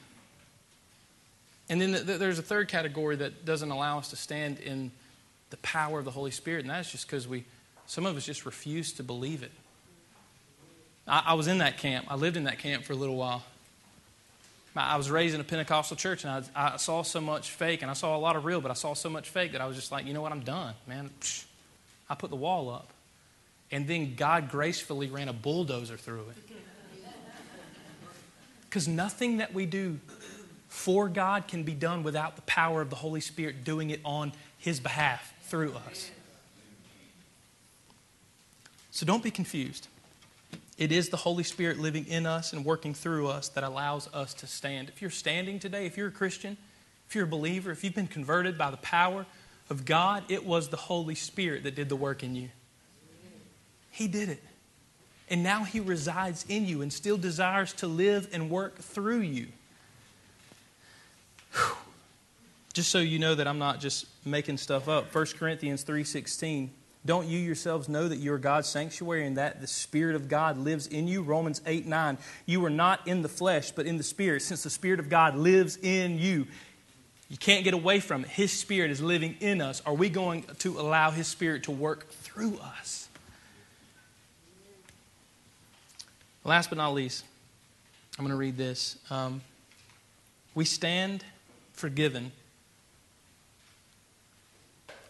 And 1.68 1.82
then 1.82 1.92
the, 1.92 2.00
the, 2.00 2.18
there's 2.18 2.40
a 2.40 2.44
third 2.44 2.70
category 2.70 3.16
that 3.18 3.44
doesn't 3.44 3.70
allow 3.70 3.98
us 3.98 4.10
to 4.12 4.16
stand 4.16 4.60
in 4.60 4.92
the 5.50 5.58
power 5.58 6.00
of 6.00 6.06
the 6.06 6.12
Holy 6.12 6.32
Spirit, 6.32 6.62
and 6.62 6.70
that's 6.70 6.92
just 6.92 7.08
because 7.08 7.28
we, 7.28 7.44
some 7.86 8.06
of 8.06 8.16
us 8.16 8.26
just 8.26 8.46
refuse 8.46 8.94
to 8.94 9.04
believe 9.04 9.44
it. 9.44 9.52
I, 11.08 11.24
I 11.28 11.34
was 11.34 11.48
in 11.48 11.58
that 11.58 11.78
camp. 11.78 12.06
I 12.10 12.16
lived 12.16 12.38
in 12.38 12.44
that 12.46 12.60
camp 12.60 12.84
for 12.84 12.94
a 12.94 12.96
little 12.96 13.16
while. 13.16 13.44
I 14.76 14.98
was 14.98 15.10
raised 15.10 15.34
in 15.34 15.42
a 15.42 15.44
Pentecostal 15.46 15.96
church, 15.96 16.26
and 16.26 16.46
I, 16.56 16.74
I, 16.74 16.78
saw 16.78 17.02
so 17.02 17.22
much 17.22 17.52
fake, 17.52 17.82
and 17.82 17.90
I 17.90 17.94
saw 17.94 18.16
a 18.16 18.20
lot 18.20 18.36
of 18.36 18.44
real, 18.44 18.60
but 18.60 18.72
I 18.72 18.74
saw 18.74 18.94
so 18.94 19.10
much 19.10 19.30
fake 19.30 19.54
that 19.54 19.62
I 19.62 19.68
was 19.68 19.78
just 19.78 19.92
like, 19.92 20.06
you 20.06 20.14
know 20.14 20.22
what, 20.22 20.34
I'm 20.34 20.42
done, 20.42 20.74
man. 20.86 21.10
Psh, 21.22 21.46
I 22.10 22.16
put 22.16 22.30
the 22.30 22.36
wall 22.36 22.70
up. 22.70 22.90
And 23.72 23.88
then 23.88 24.16
God 24.16 24.52
gracefully 24.52 25.08
ran 25.08 25.30
a 25.30 25.34
bulldozer 25.34 25.98
through 25.98 26.28
it. 26.30 26.38
Because 28.70 28.90
nothing 28.90 29.38
that 29.38 29.54
we 29.54 29.66
do 29.66 30.02
for 30.68 31.08
God 31.08 31.48
can 31.48 31.64
be 31.64 31.74
done 31.74 32.04
without 32.04 32.36
the 32.36 32.42
power 32.42 32.82
of 32.82 32.90
the 32.90 32.98
Holy 32.98 33.22
Spirit 33.22 33.64
doing 33.64 33.90
it 33.90 34.02
on 34.04 34.34
His 34.58 34.82
behalf 34.82 35.34
through 35.44 35.72
us. 35.88 36.12
So 38.92 39.06
don't 39.06 39.24
be 39.24 39.32
confused. 39.32 39.88
It 40.78 40.92
is 40.92 41.10
the 41.10 41.18
Holy 41.18 41.44
Spirit 41.44 41.80
living 41.80 42.06
in 42.08 42.26
us 42.26 42.52
and 42.52 42.66
working 42.66 42.94
through 42.94 43.28
us 43.28 43.48
that 43.50 43.64
allows 43.64 44.10
us 44.14 44.34
to 44.36 44.48
stand. 44.48 44.90
If 44.90 45.02
you're 45.02 45.10
standing 45.10 45.58
today, 45.60 45.86
if 45.86 45.96
you're 45.96 46.10
a 46.10 46.12
Christian, 46.12 46.58
if 47.08 47.16
you're 47.16 47.26
a 47.26 47.28
believer, 47.28 47.72
if 47.72 47.84
you've 47.84 47.96
been 47.96 48.08
converted 48.08 48.58
by 48.58 48.72
the 48.72 48.78
power 48.78 49.26
of 49.70 49.86
God, 49.86 50.24
it 50.28 50.46
was 50.46 50.70
the 50.70 50.78
Holy 50.78 51.16
Spirit 51.16 51.64
that 51.64 51.76
did 51.76 51.88
the 51.88 51.96
work 51.96 52.24
in 52.24 52.36
you. 52.36 52.50
He 53.90 54.08
did 54.08 54.28
it. 54.28 54.44
And 55.30 55.42
now 55.42 55.64
He 55.64 55.80
resides 55.80 56.46
in 56.50 56.66
you 56.66 56.82
and 56.82 56.92
still 56.92 57.18
desires 57.18 57.72
to 57.74 57.88
live 57.88 58.28
and 58.34 58.50
work 58.50 58.78
through 58.78 59.22
you. 59.22 59.48
Whew. 61.54 61.78
Just 62.74 62.92
so 62.92 63.00
you 63.00 63.20
know 63.20 63.34
that 63.34 63.48
I'm 63.48 63.58
not 63.58 63.80
just 63.80 64.06
making 64.26 64.58
stuff 64.58 64.90
up. 64.90 65.16
1 65.16 65.38
Corinthians 65.38 65.84
3:16 65.84 66.70
don't 67.06 67.28
you 67.28 67.38
yourselves 67.38 67.88
know 67.88 68.08
that 68.08 68.18
you 68.18 68.34
are 68.34 68.39
God's 68.39 68.68
sanctuary 68.68 69.28
and 69.28 69.38
that 69.38 69.62
the 69.62 69.68
Spirit 69.68 70.15
of 70.15 70.28
God 70.28 70.58
lives 70.58 70.88
in 70.88 71.08
you? 71.08 71.22
Romans 71.22 71.62
8 71.65 71.86
9. 71.86 72.18
You 72.46 72.65
are 72.65 72.70
not 72.70 73.08
in 73.08 73.22
the 73.22 73.30
flesh, 73.30 73.72
but 73.72 73.86
in 73.86 73.98
the 73.98 74.04
Spirit, 74.04 74.41
since 74.41 74.63
the 74.63 74.70
Spirit 74.70 75.00
of 75.00 75.10
God 75.10 75.36
lives 75.36 75.78
in 75.78 76.18
you. 76.18 76.48
You 77.30 77.38
can't 77.38 77.63
get 77.63 77.74
away 77.74 78.00
from 78.00 78.24
it. 78.24 78.30
His 78.30 78.52
Spirit 78.52 78.91
is 78.91 79.02
living 79.02 79.36
in 79.39 79.62
us. 79.62 79.82
Are 79.86 79.94
we 79.94 80.10
going 80.10 80.44
to 80.60 80.80
allow 80.80 81.12
His 81.12 81.28
Spirit 81.28 81.63
to 81.63 81.72
work 81.72 82.10
through 82.10 82.58
us? 82.58 83.08
Last 86.44 86.70
but 86.70 86.78
not 86.78 86.94
least, 86.94 87.24
I'm 88.18 88.26
going 88.26 88.36
to 88.36 88.38
read 88.38 88.58
this. 88.58 88.98
Um, 89.10 89.41
we 90.54 90.65
stand 90.65 91.24
forgiven 91.74 92.32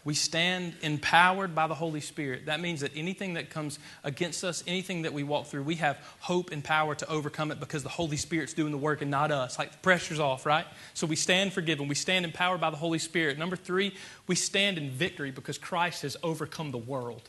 we 0.06 0.14
stand 0.14 0.74
empowered 0.82 1.52
by 1.52 1.66
the 1.66 1.74
Holy 1.74 2.00
Spirit. 2.00 2.46
That 2.46 2.60
means 2.60 2.82
that 2.82 2.92
anything 2.94 3.34
that 3.34 3.50
comes 3.50 3.80
against 4.04 4.44
us, 4.44 4.62
anything 4.64 5.02
that 5.02 5.12
we 5.12 5.24
walk 5.24 5.46
through, 5.46 5.64
we 5.64 5.74
have 5.74 5.98
hope 6.20 6.52
and 6.52 6.62
power 6.62 6.94
to 6.94 7.08
overcome 7.10 7.50
it 7.50 7.58
because 7.58 7.82
the 7.82 7.88
Holy 7.88 8.16
Spirit's 8.16 8.54
doing 8.54 8.70
the 8.70 8.78
work 8.78 9.02
and 9.02 9.10
not 9.10 9.32
us. 9.32 9.58
Like 9.58 9.72
the 9.72 9.78
pressure's 9.78 10.20
off, 10.20 10.46
right? 10.46 10.64
So 10.94 11.08
we 11.08 11.16
stand 11.16 11.52
forgiven. 11.52 11.88
We 11.88 11.96
stand 11.96 12.24
empowered 12.24 12.60
by 12.60 12.70
the 12.70 12.76
Holy 12.76 13.00
Spirit. 13.00 13.36
Number 13.36 13.56
three, 13.56 13.96
we 14.28 14.36
stand 14.36 14.78
in 14.78 14.90
victory 14.90 15.32
because 15.32 15.58
Christ 15.58 16.02
has 16.02 16.16
overcome 16.22 16.70
the 16.70 16.78
world. 16.78 17.28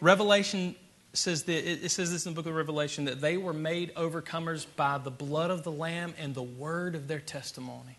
Revelation 0.00 0.76
says 1.14 1.42
that 1.42 1.84
it 1.84 1.90
says 1.90 2.12
this 2.12 2.26
in 2.26 2.32
the 2.32 2.36
book 2.36 2.48
of 2.48 2.54
Revelation 2.54 3.06
that 3.06 3.20
they 3.20 3.38
were 3.38 3.52
made 3.52 3.92
overcomers 3.96 4.66
by 4.76 4.98
the 4.98 5.10
blood 5.10 5.50
of 5.50 5.64
the 5.64 5.72
Lamb 5.72 6.14
and 6.16 6.32
the 6.32 6.44
word 6.44 6.94
of 6.94 7.08
their 7.08 7.18
testimony. 7.18 7.98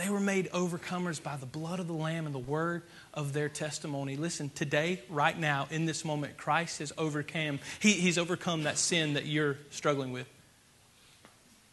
They 0.00 0.08
were 0.08 0.18
made 0.18 0.48
overcomers 0.52 1.22
by 1.22 1.36
the 1.36 1.44
blood 1.44 1.78
of 1.78 1.86
the 1.86 1.92
Lamb 1.92 2.24
and 2.24 2.34
the 2.34 2.38
word 2.38 2.84
of 3.12 3.34
their 3.34 3.50
testimony. 3.50 4.16
Listen, 4.16 4.50
today, 4.54 5.02
right 5.10 5.38
now, 5.38 5.68
in 5.70 5.84
this 5.84 6.06
moment, 6.06 6.38
Christ 6.38 6.78
has 6.78 6.90
overcome, 6.96 7.58
he, 7.80 7.92
He's 7.92 8.16
overcome 8.16 8.62
that 8.62 8.78
sin 8.78 9.12
that 9.12 9.26
you're 9.26 9.58
struggling 9.68 10.10
with. 10.10 10.26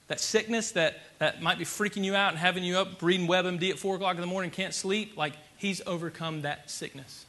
That 0.10 0.20
sickness 0.20 0.72
that, 0.72 1.00
that 1.20 1.42
might 1.42 1.58
be 1.58 1.64
freaking 1.64 2.04
you 2.04 2.16
out 2.16 2.32
and 2.32 2.38
having 2.38 2.66
you 2.66 2.78
up 2.78 3.02
reading 3.02 3.30
WebMD 3.30 3.70
at 3.70 3.80
4 3.80 3.96
o'clock 3.96 4.16
in 4.16 4.22
the 4.22 4.28
morning, 4.28 4.52
can't 4.52 4.74
sleep, 4.74 5.16
like 5.16 5.32
He's 5.56 5.82
overcome 5.88 6.42
that 6.42 6.70
sickness. 6.70 7.26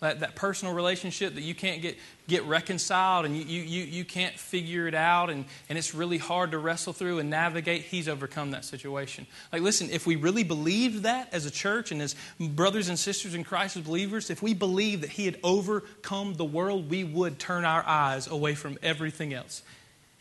That, 0.00 0.20
that 0.20 0.34
personal 0.34 0.74
relationship 0.74 1.34
that 1.34 1.42
you 1.42 1.54
can't 1.54 1.82
get, 1.82 1.96
get 2.26 2.44
reconciled 2.44 3.26
and 3.26 3.36
you, 3.36 3.44
you, 3.44 3.84
you 3.84 4.04
can't 4.04 4.34
figure 4.34 4.88
it 4.88 4.94
out 4.94 5.30
and, 5.30 5.44
and 5.68 5.78
it's 5.78 5.94
really 5.94 6.18
hard 6.18 6.52
to 6.52 6.58
wrestle 6.58 6.92
through 6.92 7.18
and 7.18 7.30
navigate, 7.30 7.82
He's 7.82 8.08
overcome 8.08 8.52
that 8.52 8.64
situation. 8.64 9.26
Like, 9.52 9.62
listen, 9.62 9.90
if 9.90 10.06
we 10.06 10.16
really 10.16 10.44
believed 10.44 11.02
that 11.02 11.32
as 11.32 11.44
a 11.46 11.50
church 11.50 11.92
and 11.92 12.00
as 12.00 12.16
brothers 12.38 12.88
and 12.88 12.98
sisters 12.98 13.34
in 13.34 13.44
Christ 13.44 13.76
as 13.76 13.82
believers, 13.82 14.30
if 14.30 14.42
we 14.42 14.54
believed 14.54 15.02
that 15.02 15.10
He 15.10 15.26
had 15.26 15.38
overcome 15.44 16.34
the 16.34 16.44
world, 16.44 16.90
we 16.90 17.04
would 17.04 17.38
turn 17.38 17.64
our 17.64 17.86
eyes 17.86 18.26
away 18.26 18.54
from 18.54 18.78
everything 18.82 19.34
else 19.34 19.62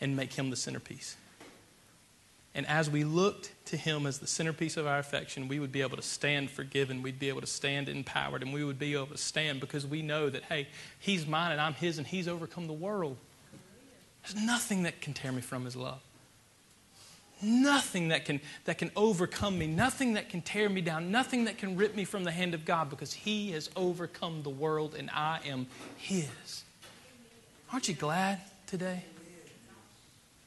and 0.02 0.16
make 0.16 0.34
Him 0.34 0.50
the 0.50 0.56
centerpiece. 0.56 1.16
And 2.56 2.68
as 2.68 2.90
we 2.90 3.04
looked 3.04 3.54
to 3.66 3.78
Him 3.78 4.06
as 4.06 4.20
the 4.20 4.28
centerpiece 4.28 4.76
of 4.76 4.88
our 4.88 4.98
affection, 4.98 5.48
we 5.48 5.60
would 5.60 5.72
be 5.72 5.82
able 5.82 5.98
to 5.98 6.04
stand 6.04 6.50
forgiven. 6.50 7.04
We'd 7.04 7.20
be 7.20 7.30
able 7.30 7.42
to 7.42 7.48
stand 7.48 7.88
empowered, 7.88 8.42
and 8.42 8.52
we 8.52 8.64
would 8.64 8.80
be 8.80 8.94
able 8.94 9.08
to 9.08 9.18
stand 9.18 9.60
because 9.60 9.86
we 9.86 10.02
know 10.02 10.30
that, 10.30 10.44
hey, 10.44 10.68
He's 11.00 11.28
mine 11.28 11.52
and 11.52 11.62
I'm 11.62 11.74
His, 11.74 12.00
and 12.00 12.08
He's 12.08 12.28
overcome 12.28 12.68
the 12.68 12.74
world. 12.74 13.18
There's 14.24 14.44
nothing 14.44 14.84
that 14.84 15.00
can 15.00 15.14
tear 15.14 15.32
me 15.32 15.42
from 15.42 15.66
His 15.66 15.76
love. 15.76 16.02
Nothing 17.42 18.10
that 18.10 18.26
can, 18.26 18.42
that 18.66 18.78
can 18.78 18.92
overcome 18.98 19.58
me, 19.58 19.68
nothing 19.68 20.14
that 20.14 20.28
can 20.28 20.42
tear 20.42 20.68
me 20.68 20.82
down, 20.82 21.10
nothing 21.10 21.46
that 21.46 21.58
can 21.58 21.78
rip 21.78 21.96
me 21.96 22.04
from 22.04 22.26
the 22.26 22.32
hand 22.32 22.54
of 22.54 22.66
God 22.66 22.90
because 22.90 23.14
He 23.14 23.52
has 23.52 23.70
overcome 23.76 24.44
the 24.44 24.50
world 24.50 24.96
and 24.96 25.10
I 25.12 25.40
am 25.46 25.68
His. 25.98 26.64
Aren't 27.72 27.88
you 27.88 27.94
glad 27.94 28.42
today? 28.66 29.06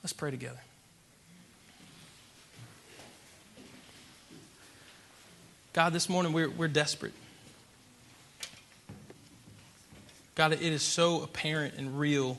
Let's 0.02 0.12
pray 0.12 0.32
together. 0.32 0.60
God, 5.72 5.94
this 5.94 6.06
morning 6.06 6.34
we're, 6.34 6.50
we're 6.50 6.68
desperate. 6.68 7.14
God, 10.34 10.52
it 10.52 10.60
is 10.60 10.82
so 10.82 11.22
apparent 11.22 11.74
and 11.78 11.98
real 11.98 12.38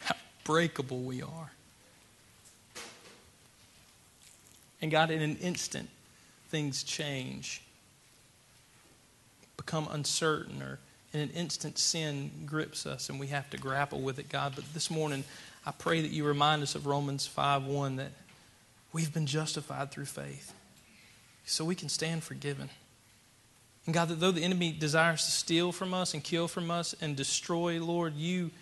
how 0.00 0.14
breakable 0.44 1.00
we 1.00 1.20
are. 1.20 1.52
And 4.80 4.90
God, 4.90 5.10
in 5.10 5.20
an 5.20 5.36
instant, 5.36 5.90
things 6.48 6.82
change, 6.84 7.62
become 9.58 9.88
uncertain, 9.90 10.62
or 10.62 10.78
in 11.12 11.20
an 11.20 11.30
instant, 11.30 11.76
sin 11.76 12.30
grips 12.46 12.86
us 12.86 13.10
and 13.10 13.20
we 13.20 13.26
have 13.26 13.50
to 13.50 13.58
grapple 13.58 14.00
with 14.00 14.18
it, 14.18 14.30
God. 14.30 14.52
But 14.54 14.64
this 14.72 14.90
morning, 14.90 15.22
I 15.66 15.72
pray 15.72 16.00
that 16.00 16.12
you 16.12 16.24
remind 16.24 16.62
us 16.62 16.74
of 16.74 16.86
Romans 16.86 17.26
5 17.26 17.66
1 17.66 17.96
that 17.96 18.12
We've 18.94 19.12
been 19.12 19.26
justified 19.26 19.90
through 19.90 20.04
faith. 20.04 20.54
So 21.44 21.64
we 21.64 21.74
can 21.74 21.88
stand 21.88 22.22
forgiven. 22.22 22.70
And 23.86 23.92
God, 23.92 24.08
that 24.08 24.20
though 24.20 24.30
the 24.30 24.44
enemy 24.44 24.70
desires 24.70 25.24
to 25.24 25.32
steal 25.32 25.72
from 25.72 25.92
us 25.92 26.14
and 26.14 26.22
kill 26.22 26.46
from 26.46 26.70
us 26.70 26.94
and 27.00 27.16
destroy, 27.16 27.84
Lord, 27.84 28.14
you, 28.14 28.52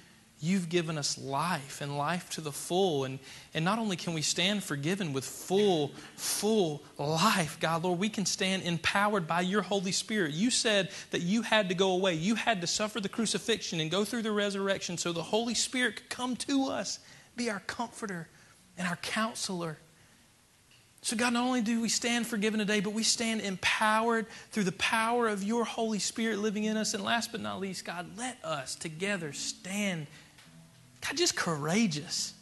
you've 0.40 0.70
given 0.70 0.96
us 0.96 1.18
life 1.18 1.82
and 1.82 1.98
life 1.98 2.30
to 2.30 2.40
the 2.40 2.50
full. 2.50 3.04
And, 3.04 3.18
and 3.52 3.62
not 3.62 3.78
only 3.78 3.94
can 3.94 4.14
we 4.14 4.22
stand 4.22 4.64
forgiven 4.64 5.12
with 5.12 5.26
full, 5.26 5.92
full 6.16 6.82
life, 6.96 7.58
God, 7.60 7.84
Lord, 7.84 7.98
we 7.98 8.08
can 8.08 8.24
stand 8.24 8.62
empowered 8.62 9.26
by 9.26 9.42
your 9.42 9.60
Holy 9.60 9.92
Spirit. 9.92 10.32
You 10.32 10.50
said 10.50 10.88
that 11.10 11.20
you 11.20 11.42
had 11.42 11.68
to 11.68 11.74
go 11.74 11.92
away, 11.92 12.14
you 12.14 12.36
had 12.36 12.62
to 12.62 12.66
suffer 12.66 13.00
the 13.00 13.08
crucifixion 13.10 13.80
and 13.80 13.90
go 13.90 14.02
through 14.02 14.22
the 14.22 14.32
resurrection 14.32 14.96
so 14.96 15.12
the 15.12 15.22
Holy 15.22 15.54
Spirit 15.54 15.96
could 15.96 16.08
come 16.08 16.36
to 16.36 16.68
us, 16.68 17.00
be 17.36 17.50
our 17.50 17.60
comforter 17.60 18.30
and 18.78 18.88
our 18.88 18.96
counselor. 18.96 19.76
So, 21.04 21.16
God, 21.16 21.32
not 21.32 21.42
only 21.42 21.62
do 21.62 21.80
we 21.80 21.88
stand 21.88 22.28
forgiven 22.28 22.60
today, 22.60 22.78
but 22.78 22.92
we 22.92 23.02
stand 23.02 23.40
empowered 23.40 24.26
through 24.52 24.62
the 24.62 24.72
power 24.72 25.26
of 25.26 25.42
your 25.42 25.64
Holy 25.64 25.98
Spirit 25.98 26.38
living 26.38 26.62
in 26.62 26.76
us. 26.76 26.94
And 26.94 27.02
last 27.02 27.32
but 27.32 27.40
not 27.40 27.58
least, 27.58 27.84
God, 27.84 28.06
let 28.16 28.42
us 28.44 28.76
together 28.76 29.32
stand, 29.32 30.06
God, 31.00 31.16
just 31.16 31.34
courageous, 31.34 32.34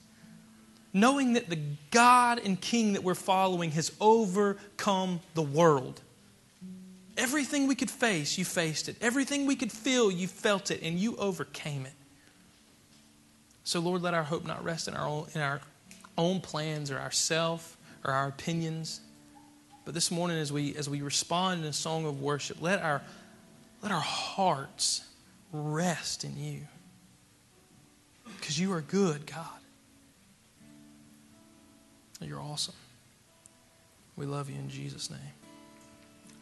knowing 0.93 1.33
that 1.33 1.49
the 1.49 1.59
God 1.91 2.39
and 2.45 2.61
King 2.61 2.93
that 2.93 3.03
we're 3.03 3.15
following 3.15 3.71
has 3.71 3.93
overcome 3.99 5.21
the 5.33 5.43
world. 5.43 6.03
Everything 7.17 7.67
we 7.67 7.75
could 7.75 7.91
face, 7.91 8.37
you 8.37 8.45
faced 8.45 8.91
it. 8.91 8.97
Everything 9.01 9.47
we 9.47 9.57
could 9.57 9.73
feel, 9.73 10.11
you 10.11 10.29
felt 10.29 10.71
it, 10.71 10.83
and 10.83 10.99
you 10.99 11.17
overcame 11.17 11.87
it. 11.87 11.95
So, 13.65 13.81
Lord, 13.81 14.03
let 14.03 14.13
our 14.13 14.25
hope 14.25 14.47
not 14.47 14.63
rest 14.63 14.87
in 14.87 14.93
our 14.93 15.09
own, 15.09 15.29
in 15.35 15.41
our 15.41 15.63
own 16.19 16.43
plans 16.43 16.91
or 16.91 16.99
ourself 16.99 17.79
or 18.05 18.13
our 18.13 18.29
opinions. 18.29 19.01
But 19.85 19.95
this 19.95 20.11
morning, 20.11 20.39
as 20.39 20.53
we, 20.53 20.75
as 20.77 20.89
we 20.89 21.03
respond 21.03 21.63
in 21.63 21.67
a 21.67 21.73
song 21.73 22.07
of 22.07 22.21
worship, 22.21 22.61
let 22.61 22.83
our, 22.83 23.03
let 23.83 23.93
our 23.93 24.01
hearts 24.01 25.03
rest 25.53 26.25
in 26.25 26.39
you. 26.39 26.61
Because 28.39 28.59
you 28.59 28.73
are 28.73 28.81
good, 28.81 29.27
God. 29.27 29.47
You're 32.21 32.41
awesome. 32.41 32.75
We 34.17 34.27
love 34.27 34.51
you 34.51 34.57
in 34.57 34.69
Jesus' 34.69 35.11
name. 35.11 35.19